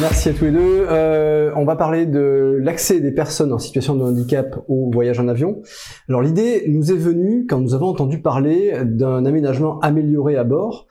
[0.00, 0.86] Merci à tous les deux.
[0.88, 5.28] Euh, on va parler de l'accès des personnes en situation de handicap au voyage en
[5.28, 5.60] avion.
[6.08, 10.86] Alors l'idée nous est venue quand nous avons entendu parler d'un aménagement amélioré à bord,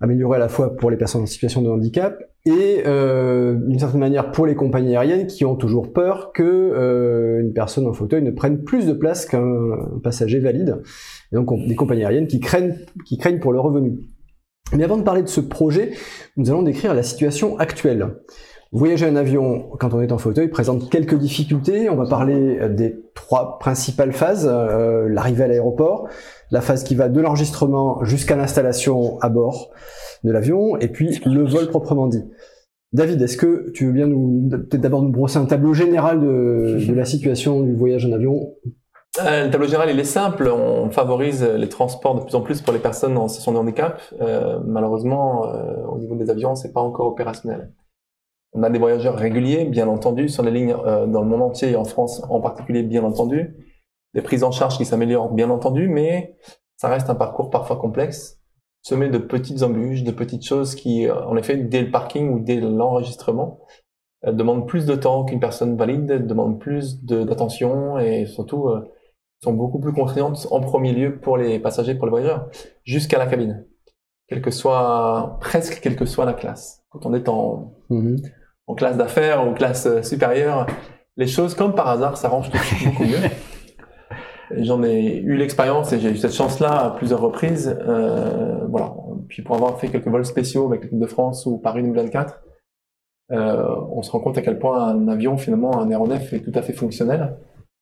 [0.00, 4.00] amélioré à la fois pour les personnes en situation de handicap et euh, d'une certaine
[4.00, 8.22] manière pour les compagnies aériennes qui ont toujours peur que euh, une personne en fauteuil
[8.22, 10.80] ne prenne plus de place qu'un passager valide.
[11.32, 13.98] Et donc des compagnies aériennes qui craignent, qui craignent pour le revenu.
[14.72, 15.90] Mais avant de parler de ce projet,
[16.36, 18.08] nous allons décrire la situation actuelle.
[18.74, 21.88] Voyager en avion quand on est en fauteuil présente quelques difficultés.
[21.88, 24.50] On va parler des trois principales phases.
[24.50, 26.08] Euh, l'arrivée à l'aéroport,
[26.50, 29.70] la phase qui va de l'enregistrement jusqu'à l'installation à bord
[30.24, 32.24] de l'avion, et puis le vol proprement dit.
[32.92, 36.92] David, est-ce que tu veux bien nous peut-être d'abord nous brosser un tableau général de,
[36.92, 38.54] la situation du voyage en avion?
[39.24, 40.48] Euh, le tableau général, il est simple.
[40.48, 44.00] On favorise les transports de plus en plus pour les personnes en situation de handicap.
[44.20, 47.72] Euh, malheureusement, euh, au niveau des avions, c'est pas encore opérationnel.
[48.54, 51.70] On a des voyageurs réguliers, bien entendu, sur les lignes euh, dans le monde entier
[51.70, 53.56] et en France en particulier, bien entendu.
[54.14, 56.36] Des prises en charge qui s'améliorent, bien entendu, mais
[56.76, 58.40] ça reste un parcours parfois complexe,
[58.82, 62.60] semé de petites embûches, de petites choses qui, en effet, dès le parking ou dès
[62.60, 63.60] l'enregistrement,
[64.24, 68.68] demandent plus de temps qu'une personne valide, demandent plus d'attention et surtout
[69.42, 72.48] sont beaucoup plus contraignantes en premier lieu pour les passagers, pour les voyageurs,
[72.84, 73.66] jusqu'à la cabine.
[74.26, 76.82] Quelle que soit, presque quelle que soit la classe.
[76.88, 78.16] Quand on est en, mhm.
[78.66, 80.66] En classe d'affaires ou classe euh, supérieure,
[81.16, 83.18] les choses, comme par hasard, s'arrangent beaucoup mieux.
[84.62, 87.76] J'en ai eu l'expérience et j'ai eu cette chance-là à plusieurs reprises.
[87.80, 88.94] Euh, voilà.
[89.28, 92.40] Puis pour avoir fait quelques vols spéciaux avec l'équipe de France ou Paris 2024,
[93.32, 96.52] euh, on se rend compte à quel point un avion, finalement, un aéronef est tout
[96.54, 97.36] à fait fonctionnel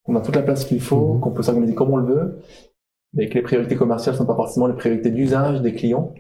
[0.05, 1.21] qu'on a toute la place qu'il faut, mhm.
[1.21, 2.39] qu'on peut s'organiser comme on le veut,
[3.15, 6.15] mais que les priorités commerciales sont pas forcément les priorités d'usage des clients.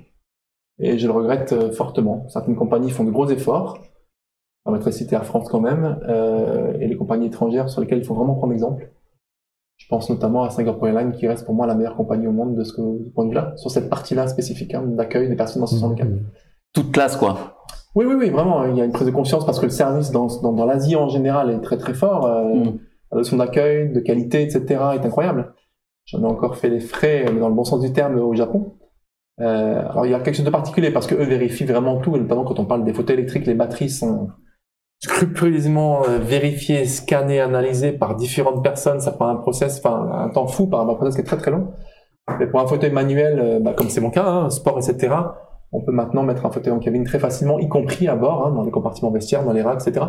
[0.78, 2.28] Et je le regrette euh, fortement.
[2.28, 3.78] Certaines compagnies font de gros efforts.
[4.64, 8.04] On va citer Air France quand même, euh, et les compagnies étrangères sur lesquelles il
[8.04, 8.92] faut vraiment prendre exemple.
[9.76, 12.54] Je pense notamment à Singapore Airlines qui reste pour moi la meilleure compagnie au monde
[12.54, 12.74] de ce,
[13.10, 16.08] point de vue-là, sur cette partie-là spécifique hein, d'accueil des personnes dans ce handicap.
[16.72, 17.56] Toute classe quoi.
[17.94, 18.64] Oui, oui, oui, vraiment.
[18.64, 20.96] Il y a une prise de conscience parce que le service dans, dans, dans l'Asie
[20.96, 22.26] en général est très très fort.
[22.26, 22.78] Euh, mhm
[23.12, 24.64] la notion d'accueil, de qualité, etc.
[24.94, 25.54] est incroyable.
[26.06, 28.78] J'en ai encore fait les frais, mais dans le bon sens du terme, au Japon.
[29.40, 32.16] Euh, alors il y a quelque chose de particulier parce que eux vérifient vraiment tout,
[32.16, 34.28] et notamment quand on parle des fauteuils électriques, les batteries sont
[35.02, 39.00] scrupuleusement euh, vérifiées, scannées, analysées par différentes personnes.
[39.00, 41.50] Ça prend un process, enfin un temps fou par un process qui est très très
[41.50, 41.72] long.
[42.38, 45.14] Mais pour un fauteuil manuel, euh, bah, comme c'est mon cas, hein, sport, etc.,
[45.72, 48.52] on peut maintenant mettre un fauteuil en cabine très facilement, y compris à bord, hein,
[48.52, 50.06] dans les compartiments vestiaires, dans les racks, etc.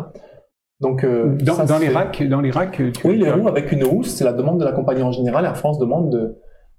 [0.80, 4.14] Donc, euh, dans, dans les racks, dans les racks, oui, les roues avec une housse,
[4.14, 5.44] c'est la demande de la compagnie en général.
[5.44, 6.36] Air France demande de,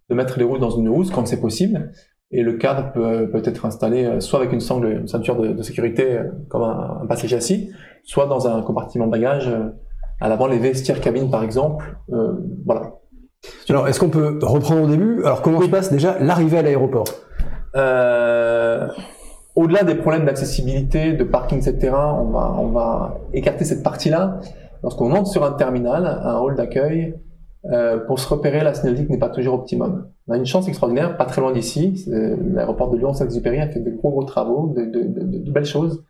[0.09, 1.91] de mettre les roues dans une housse quand c'est possible.
[2.31, 5.47] Et le cadre peut, peut être installé euh, soit avec une sangle, une ceinture de,
[5.49, 7.71] de sécurité comme un, un, passager assis,
[8.05, 9.51] soit dans un compartiment de bagages
[10.21, 11.97] à l'avant, les vestiaires cabines par exemple.
[12.13, 12.33] Euh,
[12.65, 12.93] voilà.
[13.69, 15.23] Alors, est-ce qu'on peut reprendre au début?
[15.23, 17.05] Alors, comment se passe déjà l'arrivée à l'aéroport?
[17.75, 18.87] Euh,
[19.55, 24.39] au-delà des problèmes d'accessibilité, de parking, etc., on va, on va écarter cette partie-là.
[24.81, 27.15] Lorsqu'on entre sur un terminal, un hall d'accueil,
[27.71, 30.07] euh, pour se repérer, la signalétique n'est pas toujours optimum.
[30.27, 32.05] On a une chance extraordinaire, pas très loin d'ici.
[32.07, 36.03] L'aéroport de Lyon-Saint-Exupéry a fait de gros gros travaux, de, de, de, de, belles choses,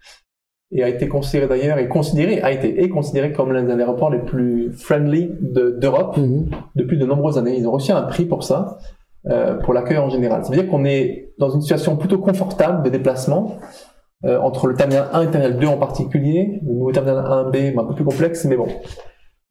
[0.71, 4.09] et a été considéré d'ailleurs et considéré a été et considéré comme l'un des aéroports
[4.09, 6.49] les plus friendly d'Europe mmh.
[6.75, 7.55] depuis de nombreuses années.
[7.57, 8.77] Ils ont reçu un prix pour ça.
[9.27, 10.45] Euh, pour l'accueil en général.
[10.45, 13.57] Ça veut dire qu'on est dans une situation plutôt confortable de déplacement
[14.23, 17.79] euh, entre le terminal 1 et le terminal 2 en particulier, le nouveau terminal 1B,
[17.79, 18.67] un peu plus complexe, mais bon,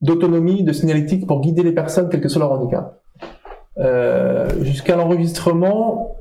[0.00, 3.02] d'autonomie, de signalétique pour guider les personnes, quel que soit leur handicap.
[3.78, 6.18] Euh, Jusqu'à l'enregistrement,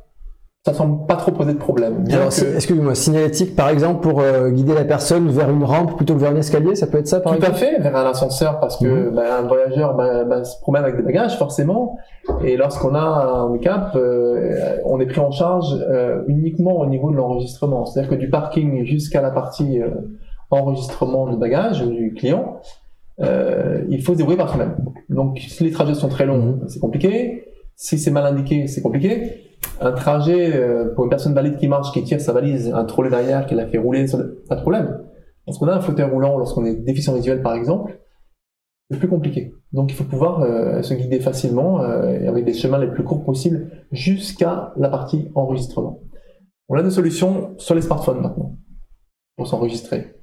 [0.66, 2.06] ça semble pas trop poser de problème.
[2.10, 2.56] Alors, que...
[2.56, 6.32] excusez-moi, signalétique, par exemple, pour euh, guider la personne vers une rampe plutôt que vers
[6.32, 9.10] un escalier, ça peut être ça, par Tout à fait, vers un ascenseur, parce que
[9.10, 11.98] bah, un voyageur bah, bah, se promène avec des bagages, forcément,
[12.46, 17.12] et lorsqu'on a un handicap, euh, on est pris en charge euh, uniquement au niveau
[17.12, 17.86] de l'enregistrement.
[17.86, 19.82] C'est-à-dire que du parking jusqu'à la partie
[20.50, 22.62] enregistrement de bagages du client,
[23.20, 24.78] il faut se débrouiller par soi-même.
[25.10, 26.70] Donc, si les trajets sont très longs, mhm.
[26.70, 27.53] c'est compliqué.
[27.76, 29.44] Si c'est mal indiqué, c'est compliqué
[29.82, 33.10] un trajet euh, pour une personne valide qui marche, qui tire sa valise, un trolley
[33.10, 34.06] derrière qui l'a fait rouler,
[34.48, 35.00] pas de problème.
[35.48, 38.00] Lorsqu'on a un fauteuil roulant, lorsqu'on est déficient visuel par exemple,
[38.90, 39.54] c'est plus compliqué.
[39.72, 43.24] Donc il faut pouvoir euh, se guider facilement euh, avec des chemins les plus courts
[43.24, 46.02] possibles jusqu'à la partie enregistrement.
[46.70, 48.56] On a des solutions sur les smartphones maintenant
[49.36, 50.16] pour s'enregistrer.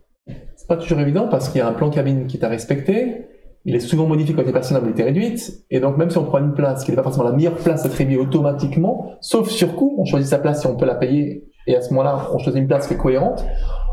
[0.56, 3.26] C'est pas toujours évident parce qu'il y a un plan cabine qui est à respecter,
[3.64, 6.24] il est souvent modifié quand les personnes à mobilité réduite, et donc même si on
[6.24, 9.96] prend une place qui n'est pas forcément la meilleure place attribuée automatiquement, sauf sur coup,
[9.98, 12.60] on choisit sa place si on peut la payer, et à ce moment-là, on choisit
[12.60, 13.44] une place qui est cohérente,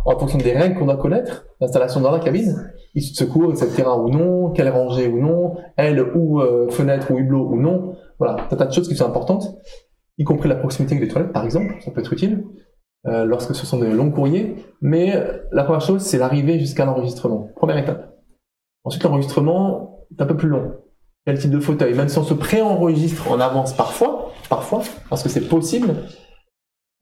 [0.06, 3.84] en fonction des règles qu'on doit connaître, l'installation dans la cabine, issue de secours, etc.
[4.00, 7.96] ou non, quelle rangée ou non, aile ou euh, fenêtre ou hublot ou non.
[8.18, 9.58] Voilà, un tas de choses qui sont importantes,
[10.18, 12.46] y compris la proximité avec les toilettes, par exemple, ça peut être utile.
[13.06, 14.56] Euh, lorsque ce sont des longs courriers.
[14.82, 15.14] Mais
[15.52, 17.50] la première chose, c'est l'arrivée jusqu'à l'enregistrement.
[17.56, 18.17] Première étape.
[18.88, 20.72] Ensuite, l'enregistrement est un peu plus long.
[21.26, 21.94] Quel type de fauteuil?
[21.94, 25.90] Même si on se préenregistre en avance parfois, parfois, parce que c'est possible,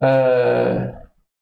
[0.01, 0.87] euh,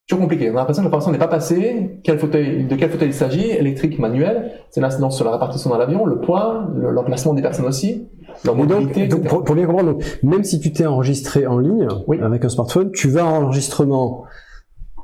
[0.06, 0.52] toujours compliqué.
[0.52, 2.02] On a l'impression que la personne n'est pas passée.
[2.04, 3.52] Quel fauteuil, de quel fauteuil il s'agit?
[3.52, 4.52] Électrique, manuel.
[4.70, 8.10] C'est l'incidence sur la répartition dans l'avion, le poids, l'emplacement des personnes aussi.
[8.44, 11.88] Leur mobilité, donc, pour, bien comprendre, même si tu t'es enregistré en ligne
[12.22, 14.26] avec un smartphone, tu vas en enregistrement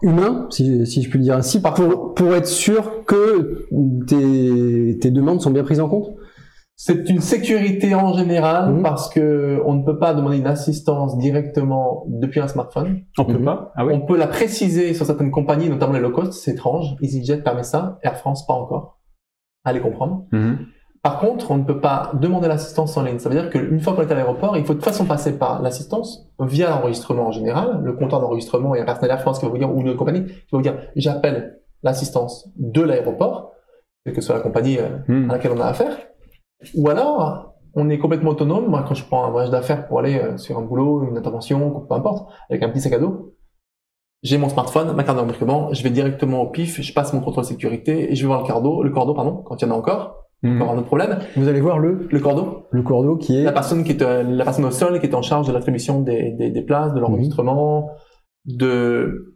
[0.01, 3.67] humain, si, si, je puis le dire ainsi, pour, pour être sûr que
[4.07, 6.15] tes, tes demandes sont bien prises en compte
[6.81, 8.83] c'est une sécurité en général mhm.
[8.83, 13.01] parce que on ne peut pas demander une assistance directement depuis un smartphone.
[13.17, 13.43] On peut mhm.
[13.43, 13.73] pas.
[13.75, 13.93] Ah oui.
[13.93, 16.31] On peut la préciser sur certaines compagnies, notamment les low cost.
[16.31, 16.95] C'est étrange.
[17.01, 17.99] EasyJet permet ça.
[18.01, 19.01] Air France pas encore.
[19.65, 20.23] Allez comprendre.
[20.31, 20.59] Mhm.
[21.01, 23.19] Par contre, on ne peut pas demander l'assistance en ligne.
[23.19, 25.37] Ça veut dire qu'une fois qu'on est à l'aéroport, il faut de toute façon passer
[25.37, 29.45] par l'assistance via l'enregistrement en général, le compteur d'enregistrement et un personnel Air France qui
[29.45, 33.53] va vous dire, ou une compagnie qui va vous dire, j'appelle l'assistance de l'aéroport,
[34.03, 35.97] quelle que soit la compagnie euh, à laquelle on a affaire.
[36.75, 38.67] Ou alors, on est complètement autonome.
[38.67, 41.85] Moi, quand je prends un voyage d'affaires pour aller euh, sur un boulot, une intervention,
[41.87, 43.35] peu importe, avec un petit sac à dos,
[44.21, 47.45] j'ai mon smartphone, ma carte d'embarquement, je vais directement au pif, je passe mon contrôle
[47.45, 49.73] de sécurité et je vais voir le cordeau, le cordeau, pardon, quand il y en
[49.73, 50.28] a encore.
[50.43, 51.19] Encore un autre problème.
[51.35, 52.67] Vous allez voir le le cordeau.
[52.71, 55.13] Le cordeau qui est la personne qui est euh, la personne au sol qui est
[55.13, 57.89] en charge de l'attribution des, des, des places, de l'enregistrement,
[58.45, 59.35] de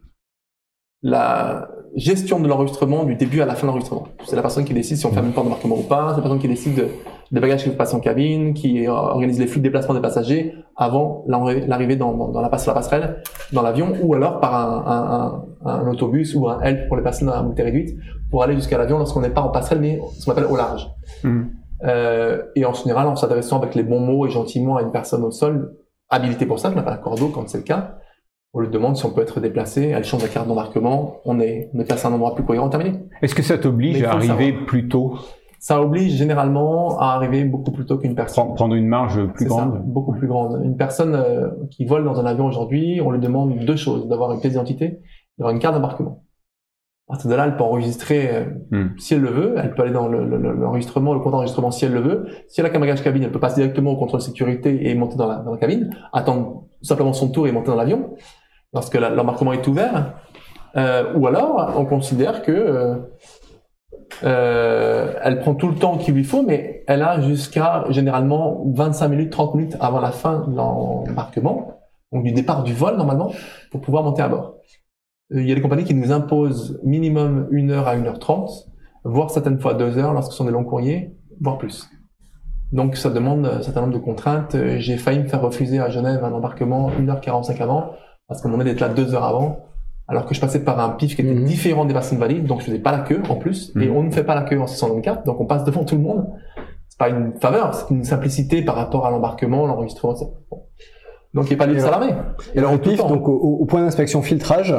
[1.02, 4.08] la gestion de l'enregistrement du début à la fin de l'enregistrement.
[4.24, 6.22] C'est la personne qui décide si on ferme une porte d'embarquement ou pas, c'est la
[6.22, 6.88] personne qui décide de,
[7.32, 11.24] des bagages qui passent en cabine, qui organise les flux de déplacement des passagers avant
[11.26, 13.22] l'arrivée dans, dans, la, passerelle,
[13.52, 17.28] dans l'avion, ou alors par un, un, un, autobus ou un help pour les personnes
[17.28, 17.96] à mobilité réduite
[18.30, 20.88] pour aller jusqu'à l'avion lorsqu'on n'est pas en passerelle, mais ce qu'on appelle au large.
[21.22, 21.42] Mmh.
[21.84, 25.22] Euh, et en général, en s'adressant avec les bons mots et gentiment à une personne
[25.22, 25.76] au sol,
[26.08, 27.98] habilitée pour ça, qu'on appelle un cordeau quand c'est le cas,
[28.52, 31.70] on lui demande si on peut être déplacé, elle change la carte d'embarquement, on est,
[31.74, 33.00] on est placé à un endroit plus cohérent, terminé.
[33.20, 35.18] Est-ce que ça t'oblige à arriver plus tôt
[35.64, 38.54] Ça oblige généralement à arriver beaucoup plus tôt qu'une personne.
[38.54, 40.60] Prendre une marge plus grande Beaucoup plus grande.
[40.62, 44.32] Une personne euh, qui vole dans un avion aujourd'hui, on lui demande deux choses, d'avoir
[44.32, 44.98] une pièce d'identité,
[45.38, 46.22] d'avoir une carte d'embarquement.
[47.08, 48.98] À partir de là, elle peut enregistrer euh, hmm.
[48.98, 51.94] si elle le veut, elle peut aller dans l'enregistrement, le, le, compte d'enregistrement si elle
[51.94, 52.26] le veut.
[52.46, 54.94] Si elle a qu'un bagage cabine, elle peut passer directement au contrôle de sécurité et
[54.94, 58.16] monter dans la, dans la cabine, attendre simplement son tour et monter dans l'avion
[58.74, 60.12] lorsque l'embarquement est ouvert,
[60.76, 63.00] euh, ou alors on considère que
[64.22, 68.64] euh, euh, elle prend tout le temps qu'il lui faut, mais elle a jusqu'à généralement
[68.74, 71.80] 25 minutes, 30 minutes avant la fin de l'embarquement,
[72.12, 73.32] donc du départ du vol normalement,
[73.70, 74.56] pour pouvoir monter à bord.
[75.30, 78.50] Il y a des compagnies qui nous imposent minimum 1 heure à 1 heure 30,
[79.04, 81.88] voire certaines fois 2 heures lorsque ce sont des longs courriers, voire plus.
[82.72, 84.56] Donc ça demande un certain nombre de contraintes.
[84.78, 87.92] J'ai failli me faire refuser à Genève un embarquement 1h45 avant
[88.28, 89.58] parce qu'on demandait d'être là deux heures avant,
[90.08, 91.44] alors que je passais par un pif qui était mhm.
[91.44, 93.96] différent des personnes valides, donc je faisais pas la queue en plus, et mhm.
[93.96, 96.26] on ne fait pas la queue en 624, donc on passe devant tout le monde.
[96.88, 100.30] C'est pas une faveur, c'est une simplicité par rapport à l'embarquement, l'enregistrement, etc.
[101.32, 102.12] Donc il n'y a pas lieu de s'alarmer.
[102.54, 104.72] Et alors au pif, donc au, point d'inspection filtrage,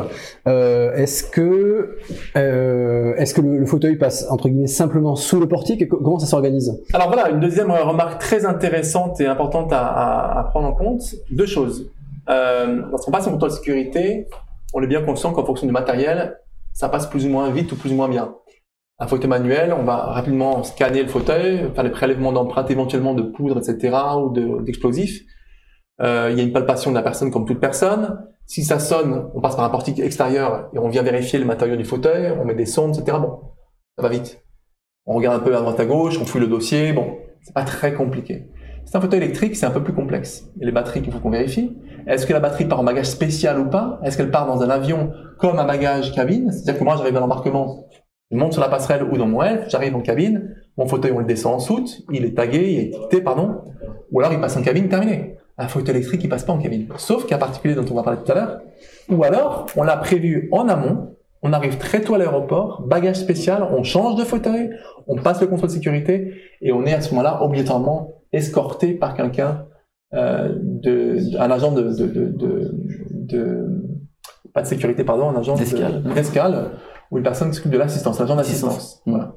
[0.47, 1.97] euh, est-ce que
[2.37, 6.27] euh, est-ce que le, fauteuil passe entre guillemets simplement sous le portique et comment ça
[6.27, 6.81] s'organise?
[6.93, 11.01] Alors voilà, une deuxième remarque très intéressante et importante à, à, à prendre en compte.
[11.29, 11.91] Deux choses.
[12.29, 14.27] Euh, lorsqu'on passe en contrôle de sécurité,
[14.75, 16.37] on est bien conscient qu'en fonction du matériel,
[16.73, 18.35] ça passe plus ou moins vite ou plus ou moins bien.
[18.99, 23.23] Un fauteuil manuel, on va rapidement scanner le fauteuil, faire les prélèvements d'empreintes éventuellement de
[23.23, 24.29] poudre, etc., ou
[24.61, 25.21] d'explosifs.
[26.01, 28.19] euh, il y a une palpation de la personne comme toute personne.
[28.45, 31.77] Si ça sonne, on passe par un portique extérieur et on vient vérifier le matériau
[31.77, 33.17] du fauteuil, on met des sondes, etc.
[33.19, 33.39] Bon,
[33.97, 34.43] ça va vite.
[35.05, 36.91] On regarde un peu à droite à gauche, on fouille le dossier.
[36.91, 38.49] Bon, c'est pas très compliqué.
[38.85, 40.51] C'est un fauteuil électrique, c'est un peu plus complexe.
[40.61, 41.75] A les batteries qu'il faut qu'on vérifie.
[42.07, 43.99] Est-ce que la batterie part en bagage spécial ou pas?
[44.03, 46.51] Est-ce qu'elle part dans un avion comme un bagage cabine?
[46.51, 47.87] C'est-à-dire que moi, j'arrive à l'embarquement,
[48.31, 51.19] je monte sur la passerelle ou dans mon elf, j'arrive en cabine, mon fauteuil, on
[51.19, 53.61] le descend en soute, il est tagué, il est étiqueté, pardon,
[54.11, 55.37] ou alors il passe en cabine, terminé.
[55.57, 56.87] Un fauteuil électrique, il passe pas en cabine.
[56.97, 58.59] Sauf cas particulier dont on va parler tout à l'heure.
[59.09, 63.65] Ou alors, on l'a prévu en amont, on arrive très tôt à l'aéroport, bagage spécial,
[63.71, 64.69] on change de fauteuil,
[65.07, 69.13] on passe le contrôle de sécurité, et on est à ce moment-là obligatoirement escorté par
[69.15, 69.65] quelqu'un,
[70.15, 72.71] de, un agent de, de, de,
[73.11, 73.67] de,
[74.53, 76.71] pas de sécurité, pardon, un agent d'escale,
[77.11, 79.01] ou une personne qui s'occupe de l'assistance, agent d'assistance.
[79.05, 79.35] Voilà.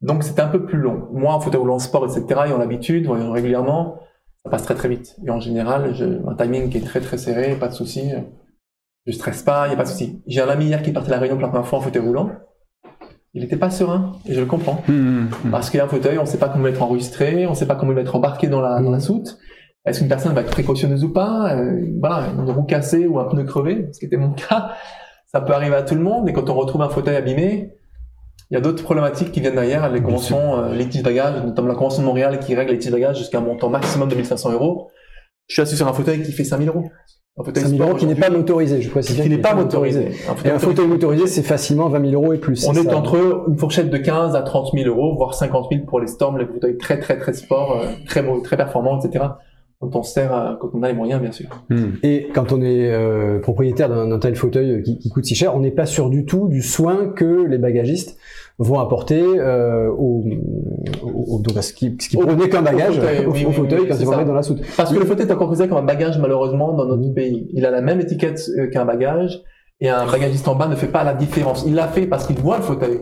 [0.00, 1.08] Donc c'était un peu plus long.
[1.12, 3.98] Moi, en fauteuil roulant sport, etc., ayant l'habitude, voyant régulièrement,
[4.44, 5.16] ça passe très très vite.
[5.26, 8.10] Et en général, j'ai un timing qui est très très serré, pas de souci.
[9.06, 10.22] je stresse pas, il n'y a pas de souci.
[10.26, 12.02] J'ai un ami hier qui partait à la réunion pour la première fois en fauteuil
[12.02, 12.30] roulant.
[13.34, 14.82] Il n'était pas serein, et je le comprends.
[14.88, 15.50] Mmh, mmh, mmh.
[15.50, 17.46] Parce qu'il y a un fauteuil, on ne sait pas comment il va être enregistré,
[17.46, 19.38] on ne sait pas comment il va être embarqué dans la, dans la soute.
[19.84, 23.24] Est-ce qu'une personne va être précautionneuse ou pas euh, Voilà, une roue cassée ou un
[23.24, 24.72] pneu crevé, ce qui était mon cas,
[25.26, 26.28] ça peut arriver à tout le monde.
[26.28, 27.72] Et quand on retrouve un fauteuil abîmé,
[28.50, 31.68] il y a d'autres problématiques qui viennent derrière, les conventions, euh, les titres bagages, notamment
[31.68, 34.52] la convention de Montréal qui règle les titres bagages jusqu'à un montant maximum de 1500
[34.52, 34.90] euros.
[35.48, 36.84] Je suis assis sur un fauteuil qui fait 5000 euros.
[37.38, 39.20] Un fauteuil 5000 euros qui n'est pas motorisé, je précise.
[39.20, 40.08] Qui n'est pas motorisé.
[40.28, 42.66] Un fauteuil, et un fauteuil motorisé, c'est facilement 20 000 euros et plus.
[42.66, 46.00] On est, entre une fourchette de 15 à 30 000 euros, voire 50 000 pour
[46.00, 49.26] les Storms, les fauteuils très très très sport, euh, très très performants, etc
[49.80, 51.46] quand on sert, quand on a les moyens, bien sûr.
[51.70, 51.92] Hmm.
[52.02, 55.60] Et quand on est euh, propriétaire d'un tel fauteuil qui, qui, coûte si cher, on
[55.60, 58.18] n'est pas sûr du tout du soin que les bagagistes
[58.58, 60.24] vont apporter euh, au,
[61.02, 64.04] au, au, ce qui, ce qui prenait comme bagage fauteuil, au, oui, fauteuil quand ils
[64.04, 64.62] vont mettre dans la soute.
[64.76, 67.48] Parce que le fauteuil est encore considéré comme un bagage malheureusement dans notre pays.
[67.52, 69.44] Il a la même étiquette euh, qu'un bagage
[69.80, 71.62] et un bagagiste en bas ne fait pas la différence.
[71.68, 72.98] Il l'a fait parce qu'il voit le fauteuil,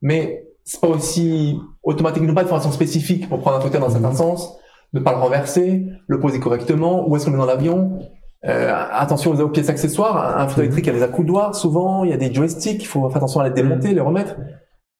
[0.00, 4.00] mais c'est pas aussi automatiquement pas de façon spécifique pour prendre un fauteuil dans un
[4.00, 4.59] certain sens
[4.92, 7.98] ne pas le renverser, le poser correctement, où est-ce qu'on est dans l'avion.
[8.46, 10.38] Euh, attention aux pièces accessoires.
[10.38, 12.86] Un fauteuil électrique, il y a des accoudoirs souvent, il y a des joysticks, il
[12.86, 14.36] faut faire attention à les démonter, les remettre.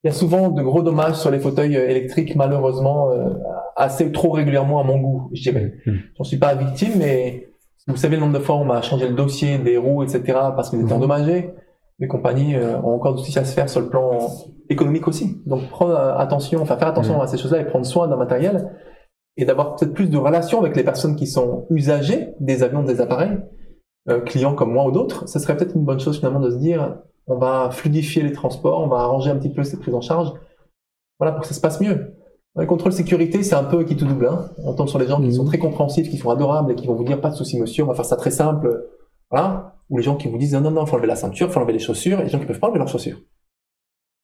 [0.04, 3.30] Il y a souvent de gros dommages sur les fauteuils euh, électriques, malheureusement, euh,
[3.76, 5.74] assez trop régulièrement à mon goût, je dirais.
[5.86, 5.92] Mmh.
[6.16, 7.48] J'en suis pas victime, mais
[7.86, 10.22] vous savez le nombre de fois où on m'a changé le dossier des roues, etc.,
[10.54, 10.96] parce qu'ils étaient mmh.
[10.96, 11.54] endommagés.
[11.98, 14.18] Les compagnies ont encore du soucis à se faire sur le plan
[14.70, 15.42] économique aussi.
[15.44, 17.20] Donc prendre attention, enfin faire attention mmh.
[17.20, 18.70] à ces choses-là et prendre soin d'un matériel
[19.36, 23.00] et d'avoir peut-être plus de relations avec les personnes qui sont usagers des avions, des
[23.00, 23.38] appareils,
[24.08, 26.56] euh, clients comme moi ou d'autres, ce serait peut-être une bonne chose finalement de se
[26.56, 30.00] dire, on va fluidifier les transports, on va arranger un petit peu cette prise en
[30.00, 30.32] charge,
[31.18, 32.14] voilà, pour que ça se passe mieux.
[32.56, 34.26] Le contrôle sécurité, c'est un peu qui tout double.
[34.26, 34.50] Hein.
[34.58, 35.48] On tombe sur les gens qui sont mhm.
[35.48, 37.86] très compréhensifs, qui sont adorables et qui vont vous dire pas de souci monsieur, on
[37.86, 38.88] va faire ça très simple.
[39.30, 39.76] Voilà.
[39.88, 41.72] Ou les gens qui vous disent non, non, non, faut enlever la ceinture, faut enlever
[41.72, 43.18] les chaussures, et les gens qui peuvent pas enlever leurs chaussures.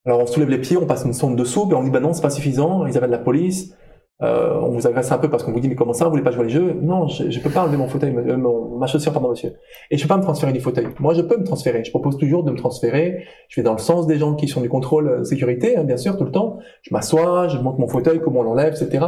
[0.04, 2.12] Alors on soulève les pieds, on passe une sonde dessous, et on dit bah non,
[2.12, 3.74] c'est pas suffisant, ils appellent la police,
[4.22, 6.22] euh, on vous agresse un peu parce qu'on vous dit mais comment ça, vous voulez
[6.22, 6.72] pas jouer les jeux?
[6.80, 8.36] Non, je, je peux pas enlever mon fauteuil, euh,
[8.78, 9.54] ma chaussure, pardon monsieur.
[9.90, 10.86] Et je peux pas me transférer du fauteuil.
[11.00, 11.84] Moi, je peux me transférer.
[11.84, 13.24] Je propose toujours de me transférer.
[13.48, 15.98] Je vais dans le sens des gens qui sont du contrôle euh, sécurité, hein, bien
[15.98, 16.58] sûr, tout le temps.
[16.82, 19.04] Je m'assois, je montre mon fauteuil, comment on l'enlève, etc.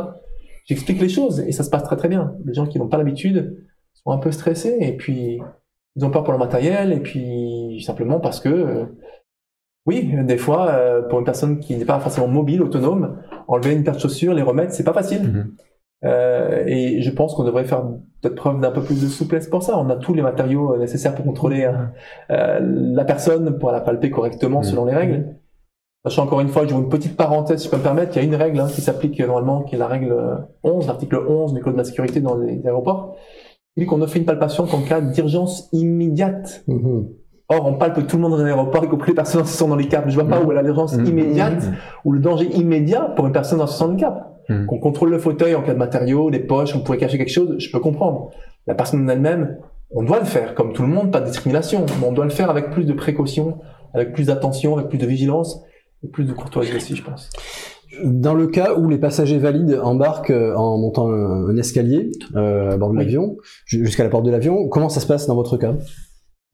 [0.66, 2.34] J'explique les choses et ça se passe très très bien.
[2.44, 5.40] Les gens qui n'ont pas l'habitude sont un peu stressés et puis
[5.96, 8.84] ils ont peur pour le matériel et puis simplement parce que euh,
[9.86, 13.82] oui, des fois, euh, pour une personne qui n'est pas forcément mobile, autonome, enlever une
[13.82, 15.22] paire de chaussures, les remettre, c'est pas facile.
[15.22, 15.56] Mhm.
[16.04, 17.82] Euh, et je pense qu'on devrait faire
[18.20, 19.76] peut-être preuve d'un peu plus de souplesse pour ça.
[19.78, 21.68] On a tous les matériaux euh, nécessaires pour contrôler
[22.30, 25.36] euh, la personne, pour la palper correctement selon les règles.
[26.04, 28.20] Sachant encore une fois, je vous une petite parenthèse, si je peux me permettre, il
[28.20, 30.14] y a une règle hein, qui s'applique normalement, qui est la règle
[30.62, 33.16] 11, l'article 11 du Code de la sécurité dans les aéroports.
[33.76, 36.62] Il dit qu'on ne fait une palpation qu'en cas d'urgence immédiate.
[36.68, 37.08] Mhm.
[37.50, 39.68] Or, on palpe tout le monde dans un aéroport, y compris les personnes en situation
[39.68, 40.04] de handicap.
[40.08, 41.06] Je vois pas où est l'urgence mmh.
[41.06, 41.74] immédiate mmh.
[42.04, 44.34] ou le danger immédiat pour une personne en situation de handicap.
[44.66, 47.56] Qu'on contrôle le fauteuil en cas de matériaux, les poches, on pourrait cacher quelque chose,
[47.58, 48.30] je peux comprendre.
[48.66, 49.58] La personne en elle-même,
[49.90, 52.30] on doit le faire, comme tout le monde, pas de discrimination, mais on doit le
[52.30, 53.58] faire avec plus de précaution,
[53.92, 55.62] avec plus d'attention, avec plus de vigilance,
[56.02, 57.28] et plus de courtoisie aussi, je pense.
[58.04, 62.76] Dans le cas où les passagers valides embarquent euh, en montant un escalier euh, à
[62.76, 63.36] bord de l'avion,
[63.66, 65.74] jusqu'à la porte de l'avion, comment ça se passe dans votre cas?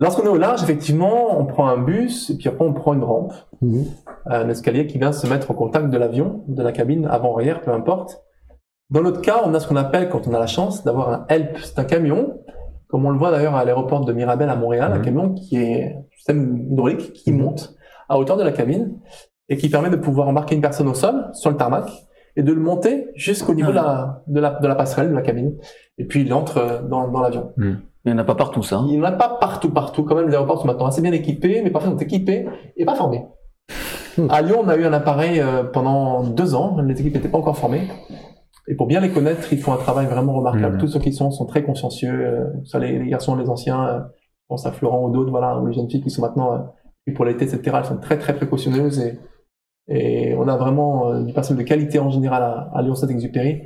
[0.01, 3.05] Lorsqu'on est au large, effectivement, on prend un bus et puis après on prend une
[3.05, 3.33] rampe,
[3.63, 3.85] mhm.
[4.27, 7.71] un escalier qui vient se mettre au contact de l'avion, de la cabine, avant-arrière, peu
[7.71, 8.21] importe.
[8.91, 11.27] Dans notre cas, on a ce qu'on appelle, quand on a la chance, d'avoir un
[11.29, 11.59] HELP.
[11.63, 12.41] C'est un camion,
[12.89, 15.05] comme on le voit d'ailleurs à l'aéroport de Mirabel à Montréal, un mhm.
[15.05, 17.43] camion qui est un système hydraulique qui mhm.
[17.43, 17.75] monte
[18.09, 18.99] à hauteur de la cabine
[19.49, 21.89] et qui permet de pouvoir embarquer une personne au sol, sur le tarmac,
[22.37, 24.23] et de le monter jusqu'au niveau ah.
[24.27, 25.57] de, la, de, la, passerelle de la cabine.
[25.99, 27.53] Et puis il entre dans, dans l'avion.
[28.05, 28.83] Il n'y en a pas partout, ça.
[28.87, 30.05] Il n'y en a pas partout, partout.
[30.05, 32.47] Quand même, les aéroports sont maintenant assez bien équipés, mais parfois ils sont équipés
[32.77, 33.25] et pas formés.
[34.19, 34.27] Hmm.
[34.31, 36.81] À Lyon, on a eu un appareil euh, pendant deux ans.
[36.83, 37.89] Les équipes n'étaient pas encore formées.
[38.69, 40.77] Et pour bien les connaître, ils font un travail vraiment remarquable.
[40.77, 40.81] Hmm.
[40.81, 42.13] Tous ceux qui sont sont très consciencieux.
[42.13, 45.67] Euh, ça, les, les, garçons, les anciens, euh, je pense à Florent Audot, voilà, ou
[45.67, 46.75] les jeunes filles qui sont maintenant
[47.17, 47.77] pour l'été, etc.
[47.79, 49.19] Elles sont très très précautionneuses et,
[49.89, 53.63] et on a vraiment du personnel de qualité en général à, à Lyon Saint-Exupéry.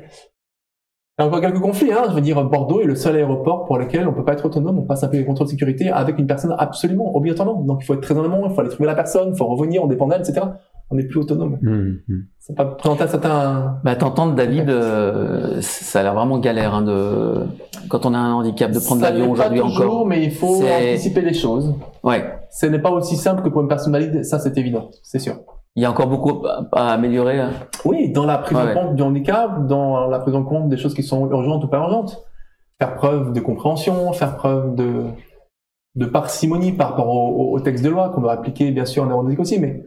[1.19, 2.05] Il y a encore quelques conflits, hein.
[2.11, 4.79] Je veux dire, Bordeaux est le seul aéroport pour lequel on peut pas être autonome,
[4.79, 7.61] on passe un peu les contrôles de sécurité avec une personne absolument, obligatoirement.
[7.63, 9.47] Donc il faut être très en amont, il faut aller trouver la personne, il faut
[9.47, 10.47] revenir, on dépend d'elle, etc.
[10.91, 11.59] On n'est plus autonome.
[11.61, 12.21] Mmh, mmh.
[12.39, 13.81] C'est pas présenter à certains.
[13.83, 17.47] Bah, t'entendre David, euh, ça a l'air vraiment galère hein, de
[17.89, 20.07] quand on a un handicap de prendre l'avion aujourd'hui encore.
[20.07, 21.75] mais il faut anticiper les choses.
[22.05, 22.33] Ouais.
[22.53, 25.35] Ce n'est pas aussi simple que pour une personne valide, ça c'est évident, c'est sûr.
[25.79, 27.39] Il y a encore beaucoup à améliorer.
[27.39, 27.53] Hein.
[27.85, 30.93] Oui, dans la prise en compte du handicap, dans la prise en compte des choses
[30.93, 32.25] qui sont urgentes ou pas urgentes.
[32.81, 35.05] Faire preuve de compréhension, faire preuve de
[35.95, 39.07] de parcimonie par rapport au, au texte de loi qu'on doit appliquer bien sûr en
[39.09, 39.85] aéronautique aussi, mais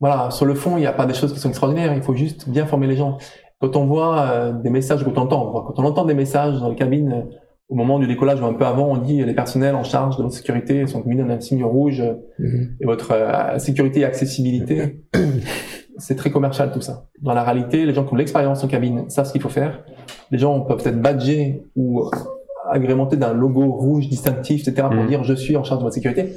[0.00, 1.94] voilà, sur le fond, il n'y a pas des choses qui sont extraordinaires.
[1.94, 3.18] Il faut juste bien former les gens.
[3.60, 6.68] Quand on voit euh, des messages, quand on entend, quand on entend des messages dans
[6.68, 7.28] les cabines
[7.68, 10.22] au moment du décollage ou un peu avant, on dit les personnels en charge de
[10.22, 12.02] votre sécurité sont mis dans un signe rouge
[12.38, 12.76] mhm.
[12.80, 15.04] et votre euh, sécurité et accessibilité.
[15.98, 17.08] C'est très commercial tout ça.
[17.22, 19.82] Dans la réalité, les gens qui ont l'expérience en cabine savent ce qu'il faut faire.
[20.30, 22.10] Les gens peuvent être badgés ou
[22.70, 24.88] agrémentés d'un logo rouge distinctif, etc.
[24.88, 25.08] pour mhm.
[25.08, 26.34] dire je suis en charge de votre sécurité.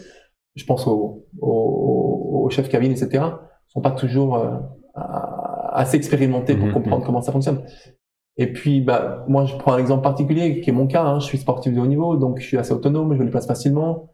[0.56, 3.22] Je pense aux au, au chefs cabine, etc
[3.70, 4.58] sont pas toujours euh,
[5.72, 7.62] assez expérimentés pour mhm, comprendre comment ça fonctionne.
[8.40, 11.04] Et puis, bah, moi, je prends un exemple particulier qui est mon cas.
[11.04, 11.20] Hein.
[11.20, 14.14] Je suis sportif de haut niveau, donc je suis assez autonome, je me déplace facilement.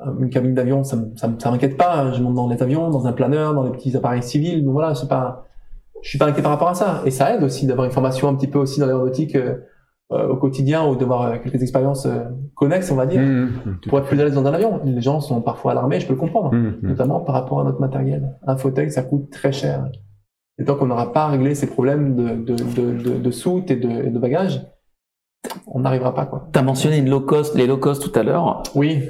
[0.00, 1.94] Euh, une cabine d'avion, ça, ça, ça m'inquiète pas.
[1.94, 2.12] Hein.
[2.12, 4.64] Je monte dans les avions, dans un planeur, dans les petits appareils civils.
[4.64, 5.46] Donc voilà, c'est pas,
[6.02, 7.02] je suis pas inquiet par rapport à ça.
[7.04, 9.36] Et ça aide aussi d'avoir une formation un petit peu aussi dans l'aéronautique.
[9.36, 9.58] Euh,
[10.12, 12.24] euh, au quotidien ou d'avoir euh, quelques expériences euh,
[12.54, 14.78] connexes, on va dire, mmh, mmh, pour être plus à l'aise dans un avion.
[14.84, 17.80] Les gens sont parfois alarmés, je peux le comprendre, mmh, notamment par rapport à notre
[17.80, 18.36] matériel.
[18.46, 19.88] Un fauteuil, ça coûte très cher.
[20.58, 23.76] Et tant qu'on n'aura pas réglé ces problèmes de, de, de, de, de soute et
[23.76, 24.62] de, de bagages,
[25.66, 26.48] on n'arrivera pas quoi.
[26.52, 28.62] Tu as mentionné une low cost, les low cost tout à l'heure.
[28.74, 29.02] Oui.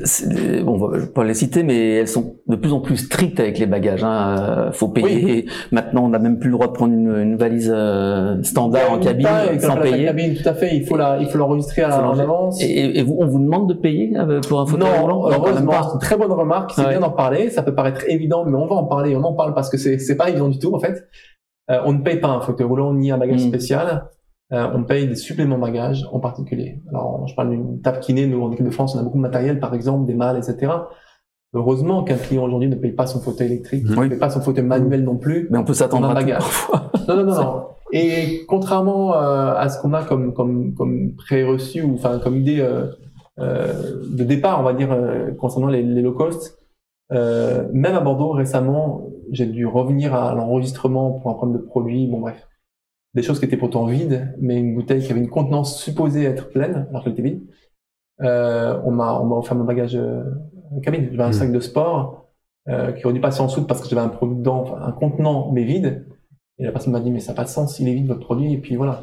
[0.65, 3.59] Bon, je vais pas les citer, mais elles sont de plus en plus strictes avec
[3.59, 4.05] les bagages.
[4.05, 4.37] Hein.
[4.39, 5.47] Euh, faut payer.
[5.73, 8.99] Maintenant, on n'a même plus le droit de prendre une, une valise euh, standard en
[8.99, 9.29] cabine
[9.61, 10.07] sans payer.
[10.07, 10.77] Cabine, tout à fait.
[10.77, 12.63] Il faut la, il faut l'enregistrer en avance.
[12.63, 15.29] Et, et, vous, on vous demande de payer euh, pour un fauteuil non, roulant?
[15.31, 16.73] Heureusement, c'est une très bonne remarque.
[16.75, 17.51] C'est bien d'en parler.
[17.51, 19.17] Ça peut paraître évident, mais on va en parler.
[19.17, 21.05] On en parle parce que c'est, c'est pas évident du tout en fait.
[21.71, 23.49] Euh, on ne paye pas un fauteuil roulant ni un bagage hmm.
[23.49, 24.11] spécial.
[24.53, 26.83] Euh, on paye des suppléments bagages en particulier.
[26.91, 29.23] Alors, je parle d'une table kiné, nous, en équipe de France, on a beaucoup de
[29.23, 30.73] matériel, par exemple, des malles, etc.
[31.55, 34.65] Heureusement qu'un client aujourd'hui ne paye pas son fauteuil électrique, ne paye pas son fauteuil
[34.65, 35.49] manuel non plus.
[35.51, 36.43] Mais on peut s'attendre à bagage.
[37.09, 37.63] non, non, non, non.
[37.93, 42.59] Et contrairement euh, à ce qu'on a comme comme comme préreçu ou enfin comme idée
[42.61, 42.87] euh,
[43.39, 44.97] euh, de départ, on va dire
[45.39, 46.59] concernant les, les, low cost,
[47.11, 52.07] même à Bordeaux récemment, j'ai dû revenir à l'enregistrement pour un problème de produit.
[52.07, 52.49] Bon bref,
[53.15, 56.51] des choses qui étaient pourtant vides, mais une bouteille qui avait une contenance supposée être
[56.51, 57.43] pleine, alors qu'elle était vide.
[58.23, 60.23] Euh, on m'a on m'a offert mon bagage euh,
[60.83, 61.09] cabine.
[61.11, 61.33] J'avais un mmh.
[61.33, 62.29] sac de sport
[62.69, 65.51] euh, qui aurait dû passer en dessous parce que j'avais un produit dedans, un contenant
[65.53, 66.07] mais vide.
[66.59, 68.21] Et la personne m'a dit mais ça n'a pas de sens, il est vide votre
[68.21, 68.53] produit.
[68.53, 69.03] Et puis voilà.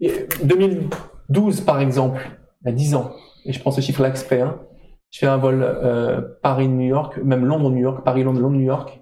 [0.00, 2.30] Et 2012 par exemple,
[2.62, 3.12] il y a 10 ans,
[3.44, 4.58] et je prends ce chiffre-là exprès, hein,
[5.14, 9.00] je fais un vol euh, Paris-New York, même Londres-New York, Paris-Londres, Londres-New York.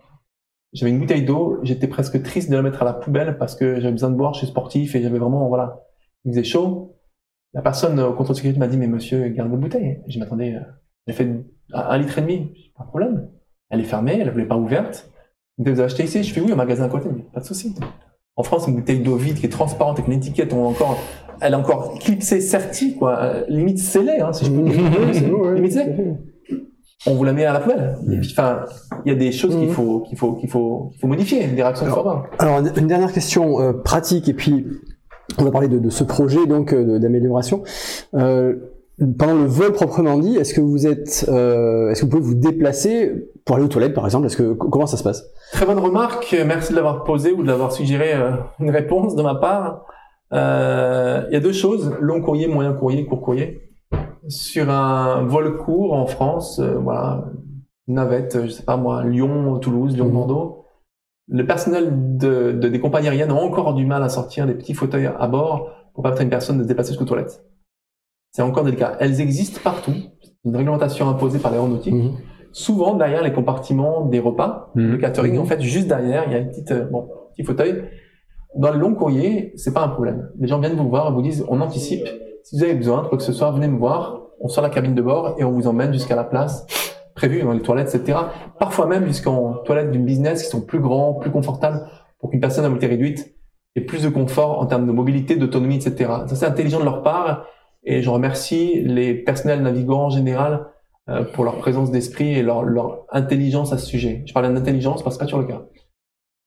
[0.75, 3.81] J'avais une bouteille d'eau, j'étais presque triste de la mettre à la poubelle parce que
[3.81, 5.81] j'avais besoin de boire, suis sportif et j'avais vraiment, voilà,
[6.27, 6.99] il faisait chaud.
[7.55, 10.03] La personne au contrôle de sécurité m'a dit, mais monsieur, garde votre bouteille.
[10.07, 10.61] Je m'attendais, euh,
[11.07, 11.31] j'ai fait
[11.73, 13.31] un, litre et demi, pas de problème.
[13.71, 15.11] Elle est fermée, elle ne voulait pas ouverte.
[15.57, 16.23] Vous acheté ici?
[16.23, 17.75] Je fais oui, au magasin à côté, pas de souci.
[18.37, 20.99] En France, une bouteille d'eau vide qui est transparente avec une étiquette, on encore,
[21.43, 25.53] elle est encore clipsée, sertie, quoi, euh, limite scellée, hein, si je peux dire.
[25.55, 26.15] limite scellée
[27.07, 27.97] on vous la met à la poubelle.
[28.31, 28.61] enfin,
[29.05, 29.75] il y a des choses qu'il mhm.
[29.75, 33.61] faut, qu'il faut, qu'il faut, qu'il faut modifier, des réactions alors, alors, une dernière question
[33.61, 34.67] euh, pratique, et puis
[35.39, 37.63] on va parler de, de ce projet donc euh, d'amélioration.
[38.15, 38.55] Euh,
[39.19, 42.35] pendant le vol proprement dit, est-ce que vous êtes, euh, est-ce que vous pouvez vous
[42.35, 43.13] déplacer
[43.45, 44.27] pour aller aux toilettes, par exemple?
[44.27, 45.25] Est-ce que comment ça se passe?
[45.53, 46.37] Très bonne remarque.
[46.47, 48.13] Merci de l'avoir posé ou de l'avoir suggéré
[48.61, 49.87] une réponse de ma part.
[50.33, 53.73] Il y a deux choses long courrier, moyen courrier, court courrier
[54.29, 57.25] sur un vol court en France, euh, voilà,
[57.89, 60.13] navette, je sais pas moi, Lyon, Toulouse, Lyon, mhm.
[60.13, 60.65] Bordeaux.
[61.29, 65.07] Le personnel de, des compagnies aériennes ont encore du mal à sortir des petits fauteuils
[65.07, 67.45] à bord pour permettre à une personne de se déplacer jusqu'aux toilettes.
[68.33, 68.97] C'est encore délicat.
[68.99, 69.93] Elles existent partout.
[70.45, 71.95] Une réglementation imposée par l'aéronautique.
[71.95, 72.17] Mhm.
[72.53, 74.93] Souvent derrière les compartiments des repas, mhm.
[74.93, 77.85] le catering, en fait, juste derrière, il y a une petite, euh, bon, petit fauteuil.
[78.55, 80.31] Dans le long courrier, c'est pas un problème.
[80.39, 82.07] Les gens viennent vous voir et vous disent, on anticipe
[82.45, 84.23] si vous avez besoin de quoi que ce soit, venez me voir.
[84.41, 86.67] On sort la cabine de bord et on vous emmène jusqu'à la place
[87.15, 88.19] prévue dans les toilettes, etc.
[88.59, 91.87] Parfois même jusqu'en toilettes d'une business qui sont plus grands, plus confortables
[92.19, 93.35] pour qu'une personne à mobilité réduite
[93.77, 96.11] ait plus de confort en termes de mobilité, d'autonomie, etc.
[96.27, 97.47] Ça c'est intelligent de leur part
[97.85, 100.67] et je remercie les personnels navigants en général
[101.09, 104.23] euh, pour leur présence d'esprit et leur, leur intelligence à ce sujet.
[104.27, 105.63] Je parle d'intelligence parce que c'est pas toujours le cas.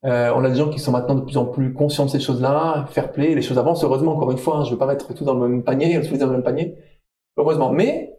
[0.03, 2.19] Euh, on a des gens qui sont maintenant de plus en plus conscients de ces
[2.19, 3.84] choses-là, fair play, les choses avancent.
[3.84, 5.99] Heureusement, encore une fois, hein, je ne veux pas mettre tout dans le même panier,
[6.01, 6.75] tout dans le même panier.
[7.38, 7.71] Heureusement.
[7.71, 8.15] Mais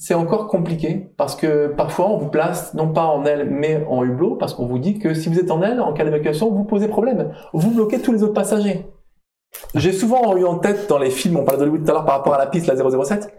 [0.00, 4.02] c'est encore compliqué parce que parfois on vous place non pas en aile mais en
[4.02, 6.64] hublot parce qu'on vous dit que si vous êtes en aile, en cas d'évacuation, vous
[6.64, 7.34] posez problème.
[7.52, 8.86] Vous bloquez tous les autres passagers.
[9.74, 12.16] J'ai souvent eu en tête dans les films, on parlait d'Hollywood tout à l'heure par
[12.16, 13.34] rapport à la piste, la 007,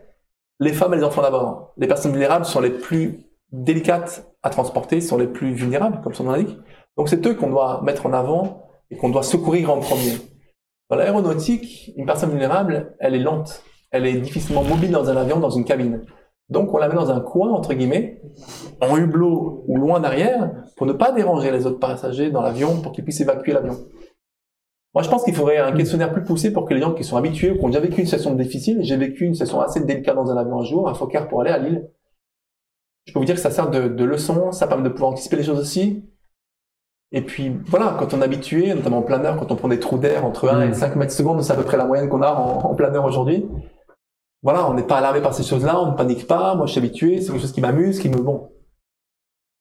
[0.59, 1.73] les femmes et les enfants d'abord.
[1.77, 6.25] Les personnes vulnérables sont les plus délicates à transporter, sont les plus vulnérables, comme son
[6.25, 6.57] nom l'indique.
[6.97, 10.17] Donc c'est eux qu'on doit mettre en avant et qu'on doit secourir en premier.
[10.89, 15.39] Dans l'aéronautique, une personne vulnérable, elle est lente, elle est difficilement mobile dans un avion,
[15.39, 16.05] dans une cabine.
[16.49, 18.21] Donc on la met dans un coin, entre guillemets,
[18.81, 22.91] en hublot ou loin derrière, pour ne pas déranger les autres passagers dans l'avion, pour
[22.91, 23.77] qu'ils puissent évacuer l'avion.
[24.93, 27.15] Moi, je pense qu'il faudrait un questionnaire plus poussé pour que les gens qui sont
[27.15, 30.29] habitués, qui ont déjà vécu une session difficile, j'ai vécu une session assez délicate dans
[30.29, 31.89] un avion un jour, un Fokker pour aller à Lille.
[33.05, 35.37] Je peux vous dire que ça sert de, de leçon, ça permet de pouvoir anticiper
[35.37, 36.03] les choses aussi.
[37.13, 39.97] Et puis, voilà, quand on est habitué, notamment en planeur, quand on prend des trous
[39.97, 42.31] d'air entre 1 et 5 mètres secondes, c'est à peu près la moyenne qu'on a
[42.31, 43.45] en, en planeur aujourd'hui
[44.43, 46.55] voilà, on n'est pas alarmé par ces choses-là, on ne panique pas.
[46.55, 48.49] Moi, je suis habitué, c'est quelque chose qui m'amuse, qui me bon.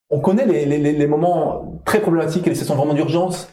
[0.09, 3.53] On connaît les, les, les, moments très problématiques et les sessions vraiment d'urgence.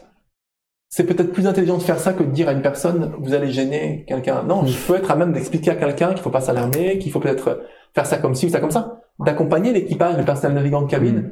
[0.90, 3.52] C'est peut-être plus intelligent de faire ça que de dire à une personne vous allez
[3.52, 4.44] gêner quelqu'un.
[4.44, 7.20] Non, je peux être à même d'expliquer à quelqu'un qu'il faut pas s'alarmer, qu'il faut
[7.20, 7.62] peut-être
[7.94, 11.30] faire ça comme ci ou ça comme ça, d'accompagner l'équipage, le personnel navigant de cabine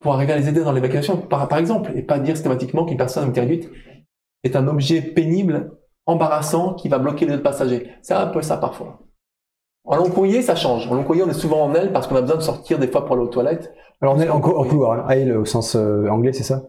[0.00, 2.96] pour arriver à les aider dans l'évacuation, par, par exemple, et pas dire systématiquement qu'une
[2.96, 3.70] personne avec réduite
[4.42, 7.90] est un objet pénible, embarrassant, qui va bloquer les autres passagers.
[8.02, 9.00] C'est un peu ça parfois.
[9.84, 10.88] En long courrier, ça change.
[10.90, 12.88] En long courrier, on est souvent en aile parce qu'on a besoin de sortir des
[12.88, 13.72] fois pour aller aux toilettes.
[14.00, 15.10] Alors on est en, couloir, hein.
[15.10, 16.62] aile au sens euh, anglais, c'est ça?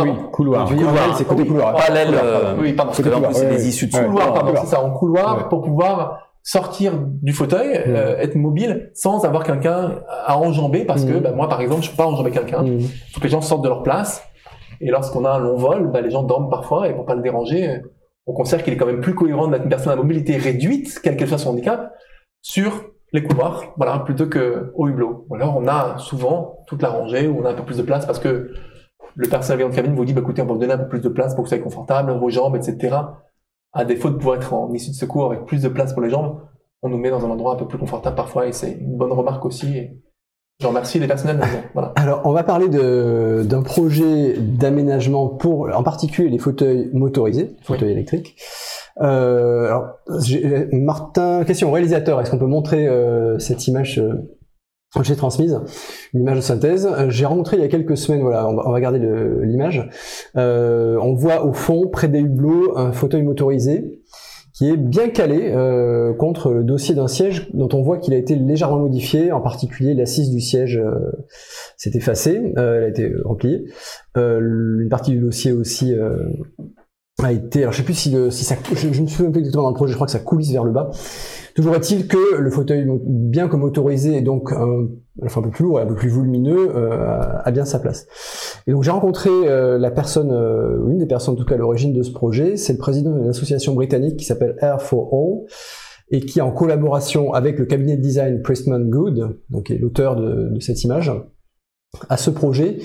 [0.00, 0.68] Oui, couloir.
[0.68, 1.16] couloir.
[1.16, 1.74] c'est côté couloir.
[1.74, 2.14] Pas l'aile.
[2.14, 2.92] Euh, oui, pardon.
[2.92, 4.32] Parce que en plus, c'est des issues de couloir.
[4.32, 9.44] Pardon, c'est ça, en couloir pour pouvoir sortir du fauteuil, euh, être mobile sans avoir
[9.44, 12.64] quelqu'un à enjamber parce que bah, moi, par exemple, je peux pas enjamber quelqu'un.
[12.64, 14.22] Il faut que les gens sortent de leur place.
[14.80, 17.20] Et lorsqu'on a un long vol, bah, les gens dorment parfois et pour pas le
[17.20, 17.82] déranger,
[18.26, 21.00] on considère qu'il est quand même plus cohérent de mettre une personne à mobilité réduite,
[21.02, 21.92] quel que soit son handicap,
[22.40, 22.82] sur
[23.12, 25.26] les couloirs, voilà, plutôt que au hublot.
[25.28, 27.82] Ou alors on a souvent toute la rangée où on a un peu plus de
[27.82, 28.54] place parce que
[29.16, 31.02] le personnel de cabine vous dit, bah, écoutez, on va vous donner un peu plus
[31.02, 32.96] de place pour que vous soyez confortable, vos jambes, etc.
[33.72, 36.10] À défaut de pouvoir être en issue de secours avec plus de place pour les
[36.10, 36.40] jambes,
[36.82, 39.12] on nous met dans un endroit un peu plus confortable parfois et c'est une bonne
[39.12, 39.76] remarque aussi.
[39.76, 40.02] Et
[40.60, 41.40] je remercie les personnels.
[41.72, 41.92] Voilà.
[41.96, 48.36] Alors, on va parler d'un projet d'aménagement pour, en particulier, les fauteuils motorisés, fauteuils électriques.
[49.00, 49.98] Euh, alors,
[50.72, 54.14] Martin, question réalisateur, est-ce qu'on peut montrer euh, cette image euh,
[55.02, 55.60] j'ai transmise,
[56.14, 56.88] une image de synthèse.
[57.08, 58.98] J'ai rencontré il y a quelques semaines, voilà, on va, regarder
[59.42, 59.88] l'image.
[60.34, 64.00] on voit au fond, près des hublots, un fauteuil motorisé
[64.58, 68.16] qui est bien calé euh, contre le dossier d'un siège dont on voit qu'il a
[68.16, 71.12] été légèrement modifié, en particulier l'assise du siège euh,
[71.76, 73.66] s'est effacée, euh, elle a été repliée.
[74.16, 75.94] une partie du dossier aussi
[77.22, 79.62] a été, alors je sais plus si, si ça, je, je me souviens plus exactement
[79.62, 80.90] dans le projet, je crois que ça coulisse vers le bas.
[81.58, 84.86] Toujours est-il que le fauteuil, bien que motorisé et donc un,
[85.24, 88.06] enfin un peu plus lourd et un peu plus volumineux, euh, a bien sa place.
[88.68, 91.58] Et donc j'ai rencontré euh, la personne, euh, une des personnes en tout cas à
[91.58, 95.48] l'origine de ce projet, c'est le président d'une association britannique qui s'appelle Air for All
[96.12, 100.14] et qui en collaboration avec le cabinet de design Pressman Good, donc qui est l'auteur
[100.14, 101.10] de, de cette image,
[102.08, 102.78] à ce projet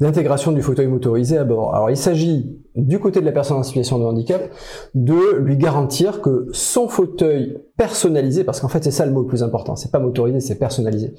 [0.00, 1.74] d'intégration du fauteuil motorisé à bord.
[1.74, 4.42] Alors il s'agit du côté de la personne en situation de handicap
[4.94, 9.26] de lui garantir que son fauteuil personnalisé, parce qu'en fait c'est ça le mot le
[9.26, 11.14] plus important, c'est pas motorisé, c'est personnalisé,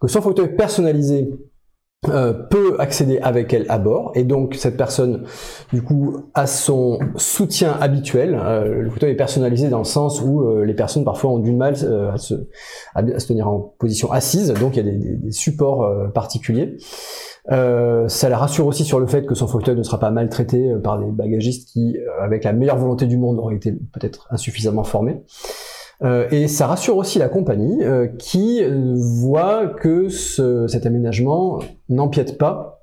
[0.00, 1.30] que son fauteuil personnalisé
[2.06, 4.12] euh, peut accéder avec elle à bord.
[4.14, 5.24] Et donc cette personne
[5.72, 8.38] du coup a son soutien habituel.
[8.40, 11.50] Euh, le fauteuil est personnalisé dans le sens où euh, les personnes parfois ont du
[11.50, 12.36] mal à se,
[13.26, 14.54] tenir en position assise.
[14.54, 16.76] Donc il y a des, des supports particuliers.
[17.48, 21.00] Ça la rassure aussi sur le fait que son fauteuil ne sera pas maltraité par
[21.00, 25.24] des bagagistes qui, avec la meilleure volonté du monde, auraient été peut-être insuffisamment formés.
[26.02, 27.80] Et ça rassure aussi la compagnie
[28.18, 28.62] qui
[28.94, 32.78] voit que ce, cet aménagement n'empiète pas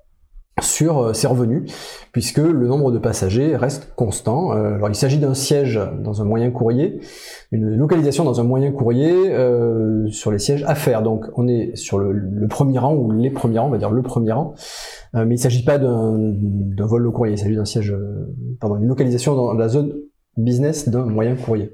[0.62, 1.72] sur euh, ses revenus,
[2.14, 4.54] puisque le nombre de passagers reste constant.
[4.54, 7.02] Euh, alors il s'agit d'un siège dans un moyen courrier,
[7.52, 11.04] une localisation dans un moyen courrier euh, sur les sièges affaires.
[11.04, 14.02] Donc on est sur le, premier rang, ou les premiers rangs, on va dire le
[14.02, 14.54] premier rang,
[15.14, 17.96] mais il ne s'agit pas d'un vol au courrier, il s'agit d'un siège,
[18.60, 19.94] pardon, une localisation dans la zone
[20.38, 21.72] business d'un moyen courrier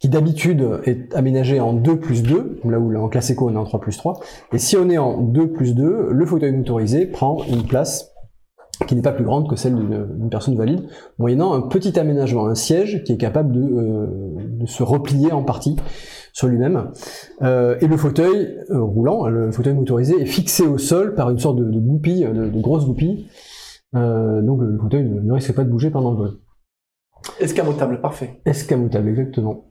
[0.00, 3.58] qui d'habitude est aménagé en 2 plus 2, là où en classe éco on est
[3.58, 4.20] en 3 plus 3,
[4.52, 8.10] et si on est en 2 plus 2, le fauteuil motorisé prend une place
[8.86, 12.54] qui n'est pas plus grande que celle d'une personne valide, moyennant un petit aménagement, un
[12.54, 14.06] siège qui est capable de, euh,
[14.58, 15.76] de se replier en partie
[16.32, 16.90] sur lui-même.
[17.42, 21.38] Euh, et le fauteuil euh, roulant, le fauteuil motorisé, est fixé au sol par une
[21.38, 23.26] sorte de, de goupille, de, de grosse goupille.
[23.94, 26.30] Euh, donc le fauteuil ne, risque pas de bouger pendant le vol.
[27.40, 28.40] Escamotable, parfait.
[28.44, 29.69] Escamotable, exactement.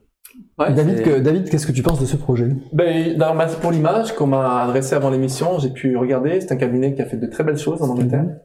[0.58, 2.49] Ouais, David, David qu'est-ce que tu penses de ce projet?
[2.73, 3.17] Ben,
[3.62, 6.41] Pour l'image qu'on m'a adressée avant l'émission, j'ai pu regarder.
[6.41, 8.23] C'est un cabinet qui a fait de très belles choses en Angleterre.
[8.23, 8.39] Mhm.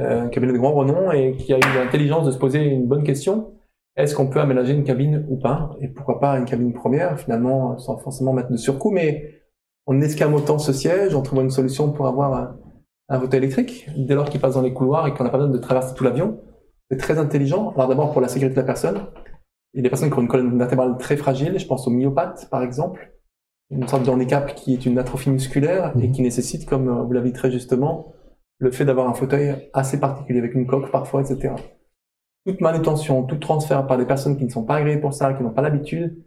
[0.00, 2.88] Euh, un cabinet de grand renom et qui a eu l'intelligence de se poser une
[2.88, 3.52] bonne question.
[3.96, 5.70] Est-ce qu'on peut aménager une cabine ou pas?
[5.80, 9.30] Et pourquoi pas une cabine première, finalement, sans forcément mettre de surcoût, mais
[9.86, 12.56] en escamotant ce siège, en trouvant une solution pour avoir un,
[13.08, 15.58] un électrique, dès lors qu'il passe dans les couloirs et qu'on n'a pas besoin de
[15.58, 16.40] traverser tout l'avion.
[16.90, 17.72] C'est très intelligent.
[17.76, 19.06] Alors d'abord pour la sécurité de la personne.
[19.76, 22.62] A des personnes qui ont une colonne vertébrale très fragile, je pense aux myopathes par
[22.62, 23.12] exemple,
[23.70, 26.12] une sorte de handicap qui est une atrophie musculaire et Mhm.
[26.12, 28.12] qui nécessite, comme euh, vous l'avez dit très justement,
[28.58, 31.54] le fait d'avoir un fauteuil assez particulier avec une coque parfois, etc.
[32.46, 35.42] Toute manutention, tout transfert par des personnes qui ne sont pas agréées pour ça, qui
[35.42, 36.22] n'ont pas l'habitude,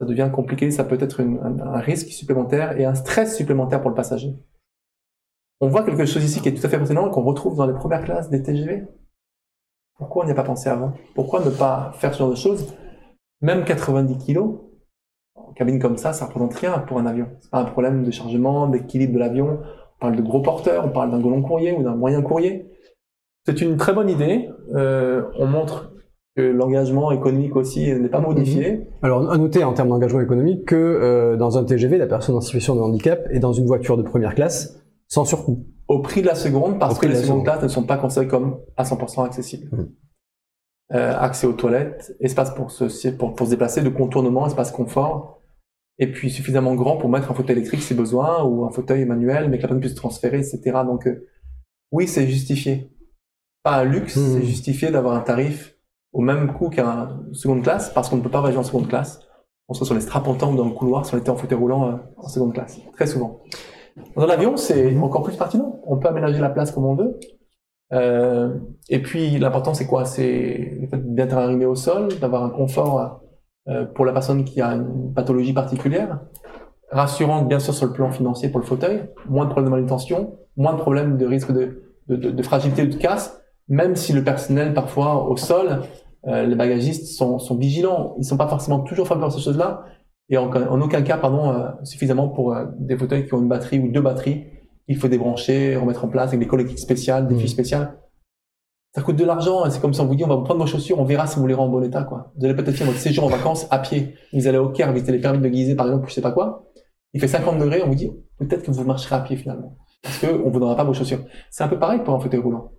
[0.00, 3.80] ça devient compliqué, ça peut être une- un, un risque supplémentaire et un stress supplémentaire
[3.82, 4.34] pour le passager.
[5.60, 7.66] On voit quelque chose ici qui est tout à fait pertinent et qu'on retrouve dans
[7.66, 8.86] les premières classes des TGV.
[9.98, 10.92] Pourquoi on n'y a pas pensé avant?
[11.14, 12.72] Pourquoi ne pas faire ce genre de choses?
[13.40, 14.60] Même 90 kilos,
[15.34, 17.26] en cabine comme ça, ça représente rien pour un avion.
[17.40, 19.58] C'est pas un problème de chargement, d'équilibre de l'avion.
[19.96, 22.70] On parle de gros porteurs, on parle d'un long courrier ou d'un moyen courrier.
[23.44, 24.48] C'est une très bonne idée.
[24.74, 25.92] Euh, on montre
[26.36, 28.88] que l'engagement économique aussi n'est pas modifié.
[29.02, 32.40] Alors, à noter en termes d'engagement économique que euh, dans un TGV, la personne en
[32.40, 35.64] situation de handicap est dans une voiture de première classe sans surcoût.
[35.88, 37.44] Au prix de la seconde parce que les secondes seconde.
[37.44, 39.68] classes ne sont pas considérées comme à 100% accessibles.
[39.72, 39.94] Mhm.
[40.94, 45.42] Euh, accès aux toilettes, espace pour se, pour, pour se déplacer, de contournement, espace confort,
[45.98, 49.50] et puis suffisamment grand pour mettre un fauteuil électrique si besoin, ou un fauteuil manuel,
[49.50, 50.60] mais que la personne puisse se transférer, etc.
[50.86, 51.26] Donc euh,
[51.92, 52.90] oui, c'est justifié.
[53.62, 54.32] Pas un luxe, Mhm.
[54.34, 55.74] c'est justifié d'avoir un tarif
[56.14, 59.20] au même coût qu'un seconde classe, parce qu'on ne peut pas voyager en seconde classe.
[59.68, 61.96] On soit sur les strapontants dans le couloir si on était en fauteuil roulant euh,
[62.16, 63.42] en seconde classe, très souvent.
[64.16, 65.80] Dans l'avion, c'est encore plus pertinent.
[65.86, 67.18] On peut aménager la place comme on veut.
[67.92, 68.54] Euh,
[68.88, 70.04] et puis, l'important, c'est quoi?
[70.04, 73.22] C'est le fait d'être arrimé au sol, d'avoir un confort
[73.68, 76.20] euh, pour la personne qui a une pathologie particulière.
[76.90, 79.10] Rassurant, bien sûr, sur le plan financier pour le fauteuil.
[79.28, 83.42] Moins de problèmes de manutention, moins de problèmes de risque de, fragilité ou de casse.
[83.68, 85.82] Même si le personnel, parfois, au sol,
[86.26, 88.14] euh, les bagagistes sont, vigilants.
[88.18, 89.84] Ils sont pas forcément toujours favorables à ces choses-là.
[90.30, 93.48] Et en, en aucun cas, pardon, euh, suffisamment pour euh, des fauteuils qui ont une
[93.48, 94.44] batterie ou deux batteries
[94.90, 97.40] il faut débrancher, remettre en place avec des collectifs spéciales, des Mhm.
[97.40, 97.98] fiches spéciales.
[98.94, 100.60] Ça coûte de l'argent, et c'est comme si on vous dit, on va vous prendre
[100.60, 102.32] vos chaussures, on verra si vous les rend en bon état, quoi.
[102.38, 104.14] Vous allez peut-être faire votre séjour en vacances à pied.
[104.32, 106.32] Vous allez au Caire visiter les pyramides de Gizeh, par exemple, ou je sais pas
[106.32, 106.64] quoi.
[107.12, 109.76] Il fait 50 degrés, on vous dit, peut-être que vous marcherez à pied finalement.
[110.02, 111.20] Parce que on vous donnera pas vos chaussures.
[111.50, 112.70] C'est un peu pareil pour un fauteuil roulant.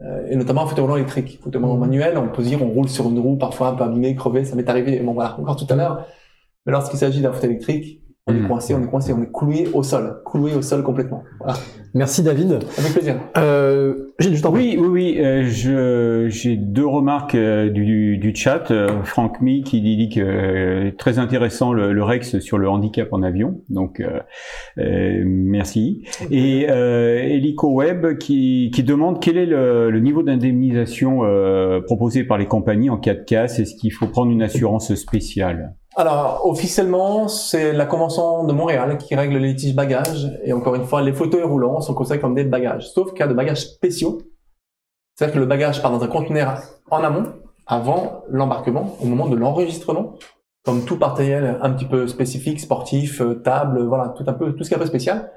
[0.00, 1.38] Euh, et notamment un fauteuil roulant électrique.
[1.44, 1.80] Fauteuil roulant Mhm.
[1.80, 4.56] manuel, on peut dire, on roule sur une roue, parfois un peu abîmée, crevée, ça
[4.56, 6.06] m'est arrivé, bon voilà, encore tout à l'heure.
[6.66, 7.98] Mais lorsqu'il s'agit d'un fauteuil électrique,
[8.28, 8.46] on est Mhm.
[8.46, 10.22] coincé, on est coincé, on est cloué au sol.
[10.24, 11.24] Cloué au sol complètement.
[11.40, 11.54] Voilà.
[11.92, 12.52] Merci David.
[12.78, 13.16] Avec plaisir.
[13.36, 13.94] Euh,
[14.40, 14.76] t'en prie.
[14.78, 15.16] Oui, oui, oui.
[15.18, 18.70] euh, je j'ai deux remarques euh, du, du chat.
[18.70, 23.08] Euh, Franck Mi qui dit que euh, très intéressant le, le Rex sur le handicap
[23.12, 23.60] en avion.
[23.70, 24.20] Donc euh,
[24.78, 26.04] euh, merci.
[26.30, 32.22] Et euh, Helico Web qui, qui demande quel est le, le niveau d'indemnisation euh, proposé
[32.22, 33.58] par les compagnies en cas de casse.
[33.58, 35.74] Est-ce qu'il faut prendre une assurance spéciale?
[35.94, 40.26] Alors, officiellement, c'est la Convention de Montréal qui règle les litiges bagages.
[40.42, 43.34] Et encore une fois, les fauteuils roulants sont considérés comme des bagages, sauf cas de
[43.34, 44.22] bagages spéciaux.
[45.14, 47.34] C'est-à-dire que le bagage part dans un conteneur en amont,
[47.66, 50.14] avant l'embarquement, au moment de l'enregistrement,
[50.64, 54.64] comme tout matériel un petit peu spécifique, sportif, euh, table, voilà, tout un peu, tout
[54.64, 55.30] ce qui est un peu spécial.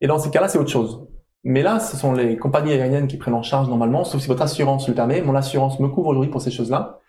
[0.00, 1.06] Et dans ces cas-là, c'est autre chose.
[1.42, 4.42] Mais là, ce sont les compagnies aériennes qui prennent en charge normalement, sauf si votre
[4.42, 5.20] assurance le permet.
[5.20, 7.00] Mon assurance me couvre aujourd'hui pour ces choses-là.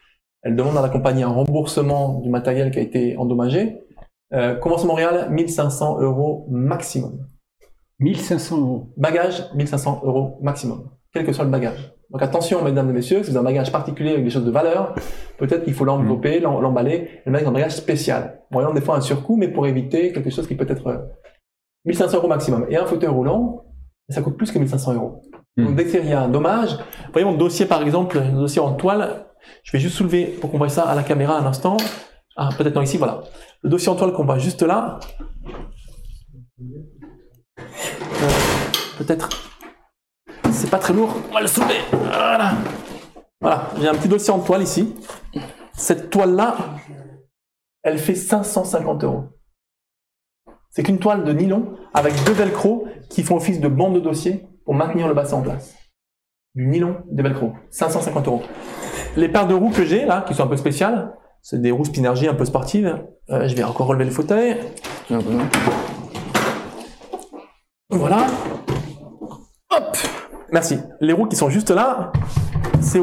[0.46, 3.82] Elle demande à la compagnie un remboursement du matériel qui a été endommagé.
[4.34, 7.26] Euh, Convention Montréal, 1500 euros maximum.
[8.00, 8.94] 1500 euros.
[8.96, 11.92] Bagage, 1500 euros maximum, quel que soit le bagage.
[12.12, 14.52] Donc attention, mesdames et messieurs, si vous avez un bagage particulier avec des choses de
[14.52, 14.94] valeur,
[15.40, 18.42] peut-être qu'il faut l'envelopper, l'em- l'emballer, et le mettre dans un bagage spécial.
[18.52, 20.98] Moyen des fois un surcoût, mais pour éviter quelque chose qui peut être euh,
[21.86, 22.66] 1500 euros maximum.
[22.70, 23.66] Et un fauteuil roulant,
[24.10, 25.24] ça coûte plus que 1500 euros.
[25.58, 25.66] Hmm.
[25.66, 26.78] Donc dès qu'il y a un dommage,
[27.12, 29.26] voyez mon dossier par exemple, le dossier en toile,
[29.64, 31.78] je vais juste soulever pour qu'on voit ça à la caméra un instant.
[32.38, 33.24] Ah, peut-être non ici, voilà.
[33.62, 35.00] Le dossier en toile qu'on voit juste là.
[36.60, 38.30] Euh,
[38.98, 39.30] peut-être.
[40.52, 41.16] C'est pas très lourd.
[41.30, 41.80] On va le soulever.
[41.92, 42.54] Voilà.
[43.42, 43.70] Voilà.
[43.80, 44.96] J'ai un petit dossier en toile ici.
[45.74, 46.56] Cette toile-là,
[47.84, 49.26] elle fait 550 euros.
[50.70, 54.46] C'est qu'une toile de nylon avec deux velcro qui font office de bande de dossier
[54.66, 55.76] pour maintenir le bassin en place.
[56.54, 57.54] Du nylon, des velcro.
[57.72, 58.42] 550 euros.
[59.18, 61.86] Les paires de roues que j'ai là, qui sont un peu spéciales, c'est des roues
[61.86, 63.02] Spinergie un peu sportives.
[63.30, 64.58] Euh, je vais encore relever le fauteuil.
[67.90, 68.28] Voilà.
[69.70, 69.98] Hop.
[70.52, 70.80] Merci.
[71.00, 72.12] Les roues qui sont juste là,
[72.82, 73.00] ces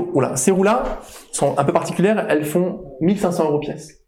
[0.50, 0.84] roues-là
[1.32, 2.26] sont un peu particulières.
[2.28, 4.02] Elles font 1500 euros pièce.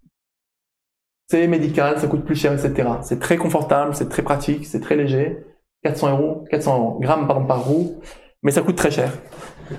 [1.29, 2.89] C'est médical, ça coûte plus cher, etc.
[3.01, 5.39] C'est très confortable, c'est très pratique, c'est très léger.
[5.85, 8.01] 400 euros, 400 grammes pardon, par roue,
[8.43, 9.11] mais ça coûte très cher.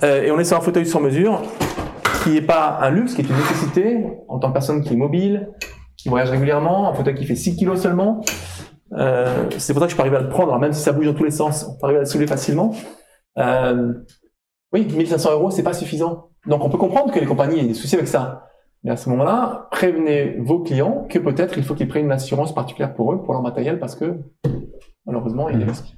[0.04, 1.42] Euh, et on est sur un fauteuil sur mesure
[2.26, 4.98] qui n'est pas un luxe, qui est une nécessité en tant que personne qui est
[4.98, 5.52] mobile,
[5.96, 8.22] qui voyage régulièrement, un fauteuil qui fait 6 kilos seulement.
[8.94, 10.92] Euh, c'est pour ça que je peux arriver à le prendre, alors même si ça
[10.92, 12.74] bouge dans tous les sens, on peut arriver à le soulever facilement.
[13.38, 13.94] Euh,
[14.74, 16.30] oui, 1500 euros, c'est pas suffisant.
[16.48, 18.48] Donc on peut comprendre que les compagnies aient des soucis avec ça.
[18.84, 22.56] Mais à ce moment-là, prévenez vos clients que peut-être il faut qu'ils prennent une assurance
[22.56, 24.18] particulière pour eux, pour leur matériel, parce que
[25.06, 25.94] malheureusement, il est risqué.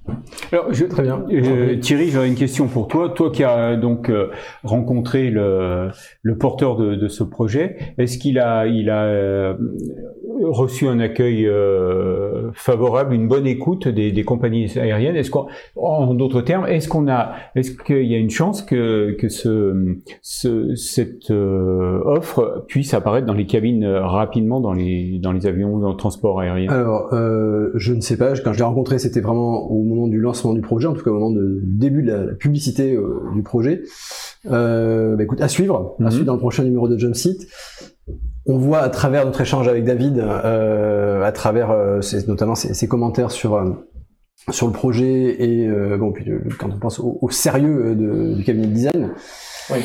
[0.52, 1.24] Alors, je, très bien.
[1.32, 3.10] Euh, Thierry, j'aurais une question pour toi.
[3.10, 4.32] Toi qui as donc euh,
[4.64, 5.90] rencontré le,
[6.22, 9.54] le porteur de, de, ce projet, est-ce qu'il a, il a euh,
[10.44, 16.14] reçu un accueil euh, favorable, une bonne écoute des, des compagnies aériennes Est-ce qu'en en
[16.14, 20.76] d'autres termes, est-ce qu'on a, est-ce qu'il y a une chance que, que ce, ce
[20.76, 25.78] cette euh, offre puisse apparaître dans les cabines euh, rapidement dans les dans les avions
[25.80, 26.72] dans le transport aérien?
[26.72, 28.34] Alors, euh, je ne sais pas.
[28.38, 31.12] Quand je l'ai rencontré, c'était vraiment au moment du lancement du projet, en tout cas
[31.12, 33.82] au moment de début de la, la publicité euh, du projet.
[34.50, 36.12] Euh, bah, écoute, à suivre, à Mhm.
[36.12, 37.48] suivre dans le prochain numéro de Jump Seat.
[38.46, 42.74] On voit à travers notre échange avec David, euh, à travers euh, ses- notamment ses,
[42.74, 43.72] ses commentaires sur euh,
[44.52, 45.68] sur le projet et
[46.00, 46.26] bon puis
[46.58, 49.10] quand on pense au, au sérieux de- du cabinet de design,
[49.72, 49.80] Oui.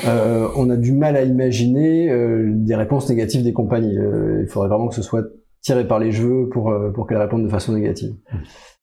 [0.57, 2.15] on a du mal à imaginer
[2.49, 3.97] des réponses négatives des compagnies.
[4.41, 5.25] Il faudrait vraiment que ce soit
[5.63, 8.15] tiré par les cheveux pour pour qu'elles répondent de façon négative.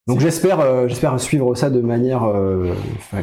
[0.08, 2.26] Donc j'espère j'espère suivre ça de manière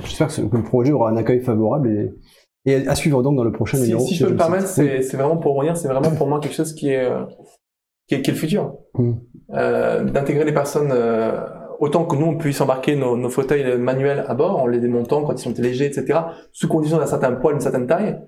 [0.05, 2.15] j'espère que, le projet aura un accueil favorable et
[2.67, 4.01] et à suivre donc dans le prochain Si, numéro.
[4.05, 6.75] si je peux me permettre, c'est vraiment pour revenir, c'est vraiment pour moi quelque chose
[6.75, 7.23] qui est, euh,
[8.09, 8.75] qui est, qui est le futur.
[8.95, 9.13] Mm.
[9.55, 11.41] Euh, D'intégrer des personnes, euh,
[11.79, 15.23] autant que nous, on puisse embarquer nos, nos fauteuils manuels à bord, en les démontant
[15.23, 16.19] quand ils sont légers, etc.,
[16.53, 18.19] sous condition d'un certain poids, d'une certaine taille.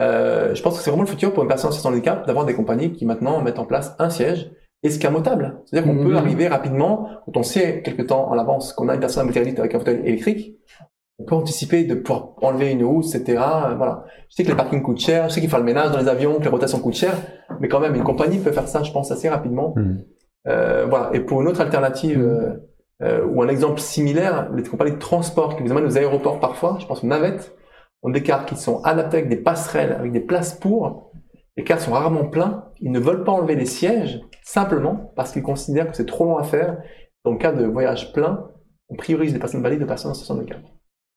[0.00, 2.54] Euh, je pense que c'est vraiment le futur pour une personne de handicap d'avoir des
[2.54, 4.50] compagnies qui maintenant mettent en place un siège
[4.84, 5.60] escamotable.
[5.64, 9.00] C'est-à-dire qu'on peut arriver rapidement, quand on sait quelque temps en avance qu'on a une
[9.00, 10.56] personne à mobilité réduite avec un fauteuil électrique,
[11.18, 13.42] on peut anticiper de pouvoir enlever une housse, etc.
[13.42, 14.04] Euh, Voilà.
[14.28, 16.08] Je sais que les parkings coûtent cher, je sais qu'il faut le ménage dans les
[16.08, 17.14] avions, que les rotations coûtent cher,
[17.60, 19.74] mais quand même, une compagnie peut faire ça, je pense, assez rapidement.
[19.76, 20.04] Mhm.
[20.46, 21.10] Euh, voilà.
[21.14, 22.54] Et pour une autre alternative, euh,
[23.02, 26.78] euh, ou un exemple similaire, les compagnies de transport qui vous amènent aux aéroports parfois,
[26.80, 27.54] je pense aux navettes,
[28.02, 31.12] ont des cars qui sont adaptés avec des passerelles, avec des places pour.
[31.56, 32.64] Les cars sont rarement pleins.
[32.80, 36.36] Ils ne veulent pas enlever les sièges, simplement parce qu'ils considèrent que c'est trop long
[36.36, 36.78] à faire.
[37.24, 38.48] Dans le cas de voyages pleins,
[38.88, 40.60] on priorise les personnes valides de personnes en situation de handicap.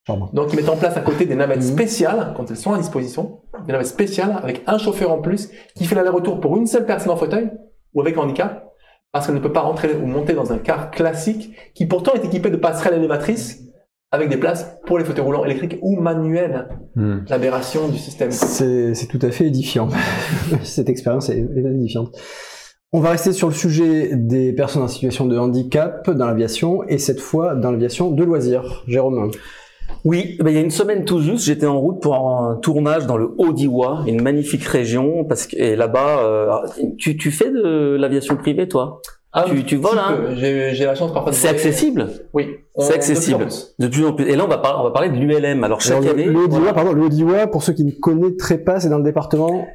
[0.08, 1.74] Donc, ils mettent en place à côté des navettes Mhm.
[1.74, 5.86] spéciales, quand elles sont à disposition, des navettes spéciales avec un chauffeur en plus qui
[5.86, 7.52] fait l'aller-retour pour une seule personne en fauteuil
[7.94, 8.68] ou avec handicap,
[9.12, 12.26] parce qu'elle ne peut pas rentrer ou monter dans un car classique qui pourtant est
[12.26, 13.60] équipé de passerelles élévatrices
[14.12, 16.68] avec des places pour les fauteuils roulants électriques ou manuels.
[16.96, 17.20] Hmm.
[17.30, 18.32] L'aberration du système.
[18.32, 19.88] C'est c'est tout à fait édifiant.
[20.64, 22.18] Cette expérience est, est édifiante.
[22.92, 26.98] On va rester sur le sujet des personnes en situation de handicap dans l'aviation et
[26.98, 28.84] cette fois dans l'aviation de loisirs.
[28.88, 29.32] Jérôme.
[30.04, 33.06] Oui, ben, il y a une semaine tout juste, j'étais en route pour un tournage
[33.06, 36.50] dans le Haut-Diois, une magnifique région, parce que et là-bas, euh,
[36.98, 39.02] tu, tu fais de l'aviation privée, toi?
[39.34, 40.18] Ah, Tu- tu voles, hein?
[40.36, 42.48] J'ai j'ai la chance parfois C'est accessible, Oui.
[42.78, 43.48] C'est accessible.
[43.80, 44.28] de plus en plus.
[44.28, 45.64] Et là, on va, par- on va parler de l'ULM.
[45.64, 46.74] Alors chaque Alors, année, le, le voilà.
[46.74, 49.66] pardon, le pour ceux qui ne connaîtraient pas, c'est dans le département.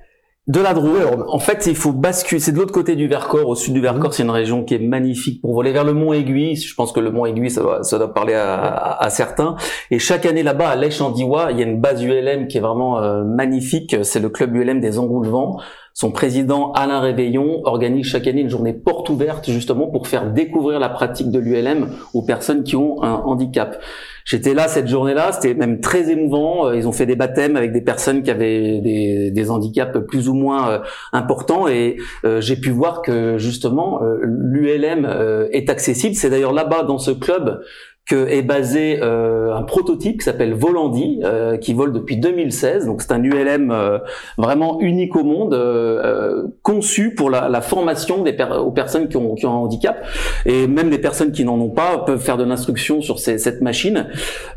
[0.47, 1.25] De la Drôme.
[1.27, 2.41] En fait, il faut basculer.
[2.41, 4.15] C'est de l'autre côté du Vercors, au sud du Vercors.
[4.15, 6.55] C'est une région qui est magnifique pour voler vers le Mont Aiguille.
[6.55, 9.57] Je pense que le Mont Aiguille, ça doit, ça doit parler à, à- à certains.
[9.91, 13.03] Et chaque année là-bas, à Lèche-en-Diois, il y a une base ULM qui est vraiment
[13.03, 13.97] euh, magnifique.
[14.05, 15.59] C'est le club ULM des Engoulevents.
[15.95, 20.79] Son président Alain Réveillon organise chaque année une journée porte ouverte justement pour faire découvrir
[20.79, 23.79] la pratique de l'ULM aux personnes qui ont un handicap.
[24.27, 26.67] J'étais là cette journée-là, c'était même très émouvant.
[26.67, 30.35] Euh, Ils ont fait des baptêmes avec des personnes qui avaient des, handicaps plus ou
[30.35, 30.79] moins euh,
[31.13, 35.07] importants et euh, j'ai pu voir que justement l'ULM
[35.53, 36.17] est accessible.
[36.17, 37.61] C'est d'ailleurs là-bas dans ce club
[38.07, 42.87] que est basé euh, un prototype qui s'appelle Volandi, euh, qui vole depuis 2016.
[42.87, 43.99] Donc c'est un ULM euh,
[44.39, 49.09] vraiment unique au monde, euh, euh, conçu pour la, la formation des per- aux personnes
[49.09, 50.05] qui ont, qui ont un handicap
[50.45, 53.61] et même les personnes qui n'en ont pas peuvent faire de l'instruction sur ces- cette
[53.61, 54.07] machine.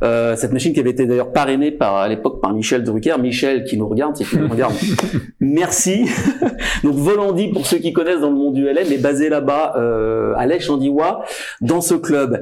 [0.03, 3.15] Euh, cette machine qui avait été d'ailleurs parrainée par à l'époque par Michel Drucker.
[3.19, 4.75] Michel qui nous regarde, si tu nous regardes,
[5.39, 6.05] merci.
[6.83, 10.33] Donc Volandi, pour ceux qui connaissent dans le monde du LM, est basé là-bas euh,
[10.37, 11.23] à Lèche-en-Diois
[11.61, 12.41] dans ce club.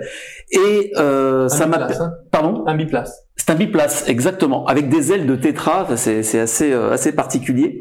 [0.52, 2.14] Et euh, ça m'a hein.
[2.32, 2.64] pardon?
[2.68, 3.28] Un biplace.
[3.36, 7.80] c'est un biplace, exactement, avec des ailes de tétra, c'est assez euh, assez particulier.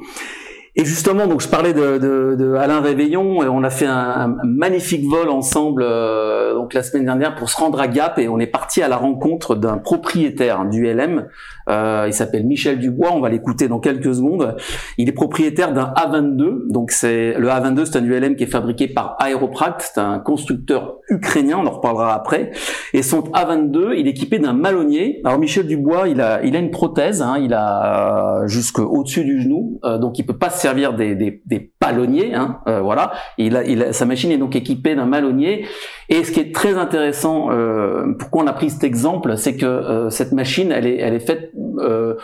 [0.78, 3.94] Et justement, donc je parlais de, de, de Alain Réveillon, et on a fait un,
[3.94, 8.28] un magnifique vol ensemble euh, donc la semaine dernière pour se rendre à Gap, et
[8.28, 11.28] on est parti à la rencontre d'un propriétaire du LM.
[11.68, 14.56] Euh, il s'appelle Michel Dubois, on va l'écouter dans quelques secondes.
[14.98, 18.88] Il est propriétaire d'un A22, donc c'est le A22, c'est un ULM qui est fabriqué
[18.88, 22.52] par Aeropract, c'est un constructeur ukrainien, on en reparlera après.
[22.92, 25.20] Et son A22, il est équipé d'un malonnier.
[25.24, 29.42] Alors Michel Dubois, il a, il a une prothèse, hein, il a euh, jusqu'au-dessus du
[29.42, 33.12] genou, euh, donc il peut pas se servir des, des, des palonniers, hein, euh, voilà.
[33.38, 35.66] Il a, il a, sa machine est donc équipée d'un malonnier.
[36.08, 39.66] Et ce qui est très intéressant, euh, pourquoi on a pris cet exemple, c'est que
[39.66, 42.14] euh, cette machine, elle est, elle est faite euh,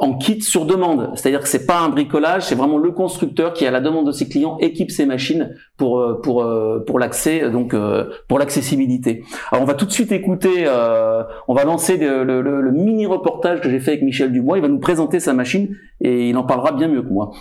[0.00, 1.10] en kit sur demande.
[1.14, 4.12] C'est-à-dire que c'est pas un bricolage, c'est vraiment le constructeur qui, à la demande de
[4.12, 6.46] ses clients, équipe ses machines pour pour
[6.86, 7.74] pour l'accès, donc
[8.28, 9.24] pour l'accessibilité.
[9.52, 10.66] Alors on va tout de suite écouter,
[11.48, 14.58] on va lancer le, le, le mini reportage que j'ai fait avec Michel Dubois.
[14.58, 17.32] Il va nous présenter sa machine et il en parlera bien mieux que moi.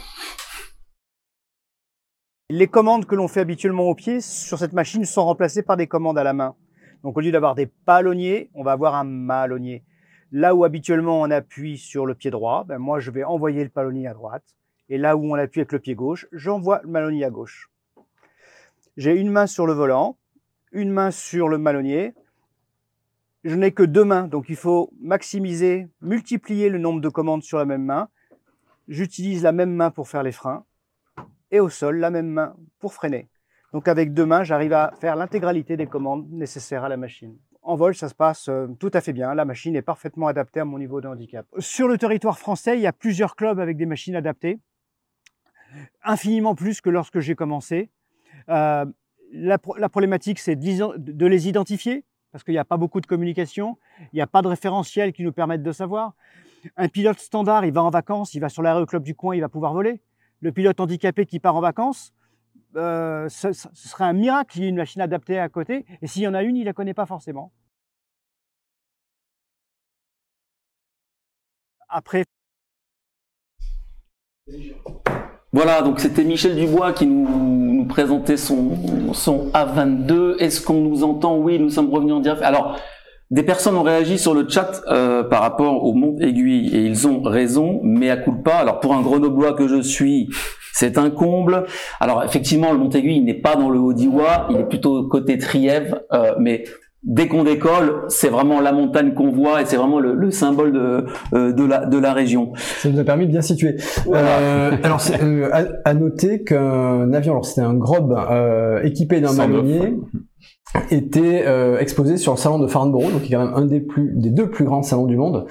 [2.49, 5.87] Les commandes que l'on fait habituellement au pied sur cette machine sont remplacées par des
[5.87, 6.55] commandes à la main.
[7.03, 9.83] Donc au lieu d'avoir des palonniers, on va avoir un malonnier.
[10.31, 13.69] Là où habituellement on appuie sur le pied droit, ben moi je vais envoyer le
[13.69, 14.43] palonnier à droite.
[14.89, 17.69] Et là où on appuie avec le pied gauche, j'envoie le malonnier à gauche.
[18.97, 20.17] J'ai une main sur le volant,
[20.71, 22.13] une main sur le malonnier.
[23.43, 27.57] Je n'ai que deux mains, donc il faut maximiser, multiplier le nombre de commandes sur
[27.57, 28.09] la même main.
[28.87, 30.65] J'utilise la même main pour faire les freins
[31.51, 33.29] et au sol la même main pour freiner.
[33.73, 37.37] Donc avec deux mains, j'arrive à faire l'intégralité des commandes nécessaires à la machine.
[37.67, 39.35] En vol, ça se passe euh, tout à fait bien.
[39.35, 41.45] La machine est parfaitement adaptée à mon niveau de handicap.
[41.59, 44.57] Sur le territoire français, il y a plusieurs clubs avec des machines adaptées,
[46.01, 47.89] infiniment plus que lorsque j'ai commencé.
[48.47, 48.85] Euh,
[49.33, 49.59] la,
[49.89, 54.21] problématique, c'est de les identifier, parce qu'il n'y a pas beaucoup de communication, il n'y
[54.21, 56.13] a pas de référentiel qui nous permettent de savoir.
[56.77, 59.49] Un pilote standard, il va en vacances, il va sur l'aéroclub du coin, il va
[59.49, 59.99] pouvoir voler
[60.39, 62.13] le pilote handicapé qui part en vacances,
[62.77, 65.85] euh, ce, serait un miracle qu'il y ait une machine adaptée à côté.
[66.01, 67.51] Et s'il y en a une, il ne la connaît pas forcément.
[71.89, 72.23] Après.
[75.53, 80.37] Voilà, donc c'était Michel Dubois qui nous, présentait son, son A22.
[80.39, 81.37] Est-ce qu'on nous entend?
[81.37, 82.41] Oui, nous sommes revenus en direct.
[82.43, 82.79] Alors,
[83.29, 87.07] des personnes ont réagi sur le chat euh, par rapport au Mont Aiguille et ils
[87.07, 88.55] ont raison, mais à coup pas.
[88.55, 90.29] Alors pour un grenoblois que je suis,
[90.73, 91.65] c'est un comble.
[91.99, 95.99] Alors effectivement, le Mont Aiguille n'est pas dans le Haut-Diois, il est plutôt côté Trièves,
[96.13, 96.63] euh, mais
[97.03, 101.05] dès qu'on décolle, c'est vraiment la montagne qu'on voit et c'est vraiment le, symbole de,
[101.33, 102.53] euh, de, la, de la région.
[102.55, 103.75] Ça nous a permis de bien situer.
[104.07, 105.01] Euh, alors,
[105.51, 108.17] à, à, noter qu'un avion, alors c'était un Grob
[108.83, 109.95] équipé d'un malonnier,
[110.91, 113.79] était euh, exposé sur le salon de Farnborough, donc qui est quand même un des
[113.79, 115.45] plus, des deux plus grands salons du monde,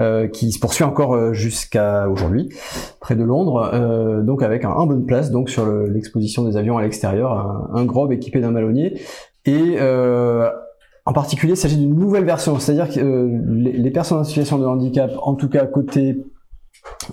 [0.00, 2.48] euh, qui se poursuit encore euh, jusqu'à aujourd'hui,
[3.00, 6.78] près de Londres, euh, donc avec un, un, bonne place donc sur l'exposition des avions
[6.78, 9.00] à l'extérieur, un, un grob équipé d'un malonnier.
[9.46, 9.78] Et
[11.06, 14.64] en particulier, il s'agit d'une nouvelle version, c'est-à-dire que les, les personnes en situation de
[14.64, 16.16] handicap, en tout cas côté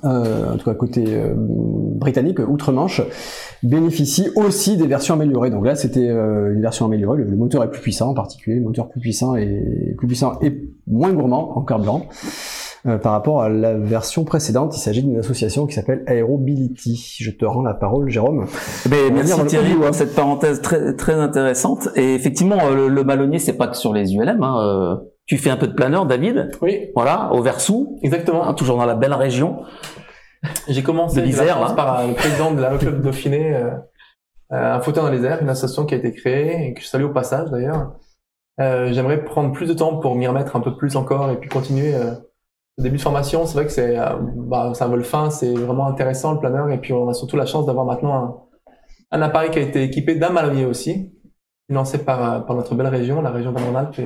[0.03, 3.01] euh, en tout cas côté euh, britannique, outre-Manche,
[3.63, 5.49] bénéficie aussi des versions améliorées.
[5.49, 7.17] Donc là, c'était euh, une version améliorée.
[7.17, 10.69] Le, moteur est plus puissant, en particulier, le moteur plus puissant et plus puissant et
[10.87, 12.07] moins gourmand en carburant.
[12.83, 17.17] par rapport à la version précédente, il s'agit d'une association qui s'appelle Aerobility.
[17.19, 18.45] Je te rends la parole, Jérôme.
[18.85, 21.89] Eh ben, merci Thierry pour cette parenthèse très très intéressante.
[21.95, 24.41] Et effectivement, le, le ballonnier, c'est pas que sur les ULM.
[24.41, 25.01] Hein,
[25.31, 26.51] tu fais un peu de planeur, David.
[26.61, 26.89] Oui.
[26.95, 27.97] Voilà, au Versou.
[28.01, 28.45] Exactement.
[28.45, 29.59] Hein, toujours dans la belle région.
[30.67, 33.71] J'ai commencé l'Isère, par euh, le président de l'aéroclub Dauphiné, euh,
[34.51, 36.87] euh, un fauteuil dans les airs, une association qui a été créée et que je
[36.87, 37.93] salue au passage d'ailleurs.
[38.59, 41.49] Euh, J'aimerais prendre plus de temps pour m'y remettre un peu plus encore et puis
[41.49, 41.95] continuer.
[41.95, 42.13] Euh,
[42.77, 43.97] le début de formation, c'est vrai que c'est
[44.35, 47.45] bah, un vol fin, c'est vraiment intéressant le planeur et puis on a surtout la
[47.45, 48.13] chance d'avoir maintenant
[49.11, 51.13] un, un, appareil qui a été équipé d'un malonnier aussi,
[51.67, 53.99] financé par, par notre belle région, la région d'Amon-Alpes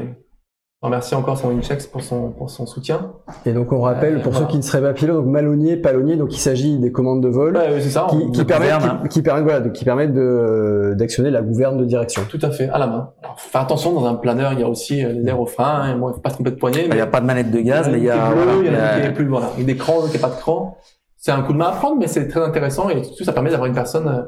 [0.81, 3.13] remercie encore son Winchex pour son, pour son soutien.
[3.45, 6.15] Et donc on rappelle, euh, pour ceux qui ne seraient pas pilotes, donc malonnier, palonnier,
[6.15, 9.69] donc il s'agit des commandes de vol ça, qui, qui, permettent, qui, qui, permettent, voilà,
[9.69, 12.21] qui permettent de, d'actionner la gouverne de direction.
[12.29, 13.11] Tout à fait, à la main.
[13.23, 15.81] Alors, faire attention, dans un planeur, il y a aussi euh, les airs au frein,
[15.81, 16.85] hein, bon, il faut pas se tromper de poignée.
[16.85, 18.33] Il n'y a pas de manette de gaz, mais il y a...
[18.59, 20.39] il y a, plus, voilà, il y a des crans, il n'y a pas de
[20.39, 20.77] crans.
[21.17, 23.49] C'est un coup de main à prendre, mais c'est très intéressant et tout ça permet
[23.49, 24.21] d'avoir une personne euh,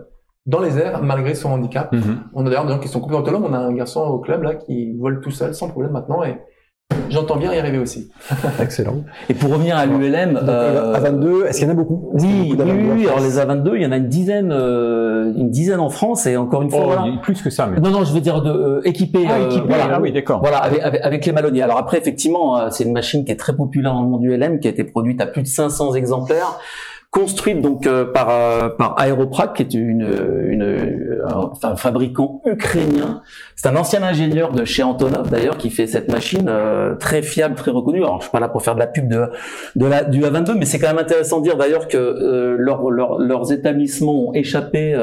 [0.48, 1.94] dans les airs malgré son handicap.
[1.94, 2.18] Mm-hmm.
[2.34, 3.46] On a d'ailleurs des gens qui sont complètement autonomes.
[3.46, 6.40] On a un garçon au club là qui vole tout seul sans problème maintenant et
[7.10, 8.10] J'entends bien y arriver aussi.
[8.62, 9.04] Excellent.
[9.30, 12.10] Et pour revenir à l'ULM, euh, A22, est-ce qu'il y en a beaucoup?
[12.14, 13.08] Oui, oui, oui.
[13.08, 16.36] Alors les A22, il y en a une dizaine, euh, une dizaine en France et
[16.38, 17.06] encore une fois, oh, voilà.
[17.22, 17.68] plus que ça.
[17.68, 17.80] Mais...
[17.80, 18.82] Non, non, je veux dire de euh.
[18.84, 19.26] Ah, équipé,
[19.68, 20.40] voilà, ah oui, d'accord.
[20.40, 21.62] Voilà, avec, avec, avec, les malonniers.
[21.62, 24.34] Alors après, effectivement, euh, c'est une machine qui est très populaire dans le monde du
[24.34, 26.60] ULM, qui a été produite à plus de 500 exemplaires
[27.12, 30.08] construite donc euh, par euh, par Aeroprac qui est une,
[30.50, 31.24] une
[31.64, 33.22] un fabricant ukrainien.
[33.56, 37.56] C'est un ancien ingénieur de chez Antonov d'ailleurs qui fait cette machine euh, très fiable,
[37.56, 38.04] très reconnue.
[38.04, 39.30] Alors je suis pas là pour faire de la pub de
[39.76, 43.20] de la du A22, mais c'est quand même intéressant de dire d'ailleurs que leur, leur,
[43.20, 44.96] leurs établissements ont échappé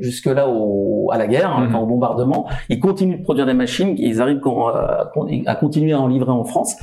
[0.00, 1.76] jusque là au, à la guerre, hein, mhm.
[1.76, 2.48] au bombardement.
[2.68, 5.10] Ils continuent de produire des machines, ils arrivent à,
[5.46, 6.76] à continuer à en livrer en France.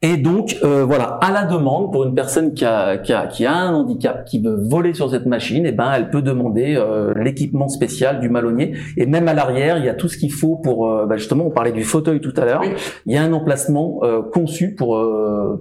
[0.00, 3.44] Et donc euh, voilà, à la demande pour une personne qui a, qui a, qui
[3.44, 6.76] a un handicap, qui veut voler sur cette machine, et eh ben elle peut demander
[6.76, 8.74] euh, l'équipement spécial du malonnier.
[8.96, 11.46] Et même à l'arrière, il y a tout ce qu'il faut pour euh, bah, justement,
[11.46, 12.62] on parlait du fauteuil tout à l'heure.
[13.06, 14.00] Il y a un emplacement
[14.32, 15.04] conçu pour,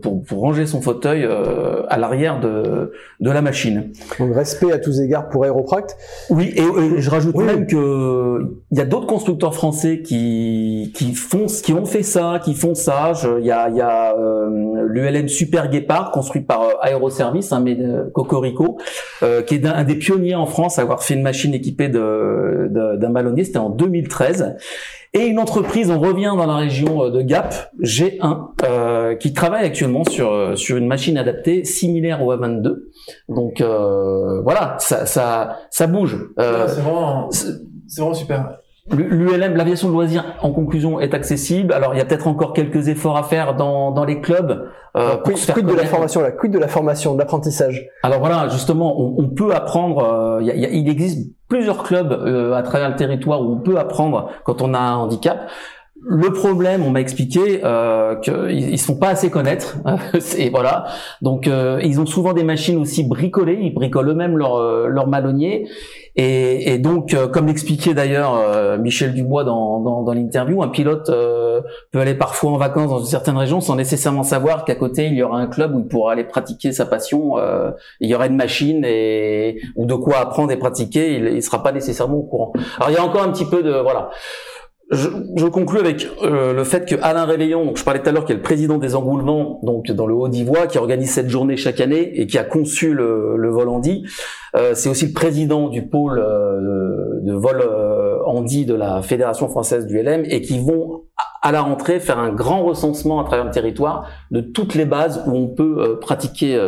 [0.03, 1.27] pour, pour ranger son fauteuil
[1.89, 3.91] à l'arrière de de la machine.
[4.19, 5.97] Donc respect à tous égards pour Aeropract.
[6.29, 8.39] Oui, et, je rajoute même que
[8.71, 12.75] il y a d'autres constructeurs français qui qui font qui ont fait ça, qui font
[12.75, 13.13] ça.
[13.39, 14.26] Il y a il y a euh,
[14.87, 18.77] l'ULM Super Guépard, construit par euh, Aéroservice, un hein, Cocorico,
[19.23, 21.99] euh, qui est un, des pionniers en France à avoir fait une machine équipée d'un
[21.99, 23.43] de, ballonnier.
[23.43, 24.55] C'était en 2013.
[25.13, 30.57] Et une entreprise, on revient dans la région de Gap, G1, qui travaille actuellement sur
[30.57, 32.83] sur une machine adaptée similaire au A22.
[33.29, 33.61] Donc
[34.43, 36.17] voilà, ça ça ça bouge.
[36.37, 38.59] c'est vraiment c'est vraiment super.
[38.95, 41.73] L'ULM, l'aviation de loisirs, en conclusion, est accessible.
[41.73, 44.69] Alors, il y a peut-être encore quelques efforts à faire dans, dans les clubs.
[44.95, 47.87] Euh, pour quid, de la formation, la quid de la formation, de l'apprentissage?
[48.01, 50.03] Alors voilà, justement, on, on peut apprendre.
[50.03, 53.59] Euh, il, y a, il, existe plusieurs clubs euh, à travers le territoire où on
[53.59, 55.49] peut apprendre quand on a un handicap.
[56.09, 59.77] Le problème, on m'a expliqué euh, qu'ils ne sont pas assez connaître.
[60.37, 60.85] et voilà.
[61.21, 63.57] Donc, euh, ils ont souvent des machines aussi bricolées.
[63.61, 65.67] Ils bricolent eux-mêmes leur, euh, leur malonnier.
[66.17, 71.11] Et, et donc, euh, comme l'expliquait d'ailleurs Michel Dubois dans, dans, dans l'interview, un pilote
[71.91, 75.23] peut aller parfois en vacances dans certaines régions sans nécessairement savoir qu'à côté il y
[75.23, 77.35] aura un club où il pourra aller pratiquer sa passion.
[77.99, 81.15] il y aura une machine et ou de quoi apprendre et pratiquer.
[81.15, 82.51] Il, ne sera pas nécessairement au courant.
[82.77, 84.09] Alors, il y a encore un petit peu de voilà
[84.89, 88.11] je, je conclue avec euh, le fait que Alain Réveillon, donc je parlais tout à
[88.13, 91.29] l'heure, qui est le président des Engoulements, donc dans le Haut d'Ivoire, qui organise cette
[91.29, 94.05] journée chaque année et qui a conçu le, le vol Andy.
[94.55, 99.49] Euh, c'est aussi le président du pôle euh, de vol euh, Andy de la Fédération
[99.49, 101.03] française du LM et qui vont
[101.41, 105.23] à la rentrée faire un grand recensement à travers le territoire de toutes les bases
[105.27, 106.59] où on peut pratiquer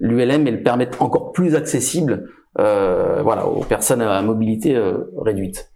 [0.00, 4.78] l'ULM et le permettre encore plus accessible, voilà, aux personnes à mobilité
[5.16, 5.70] réduite.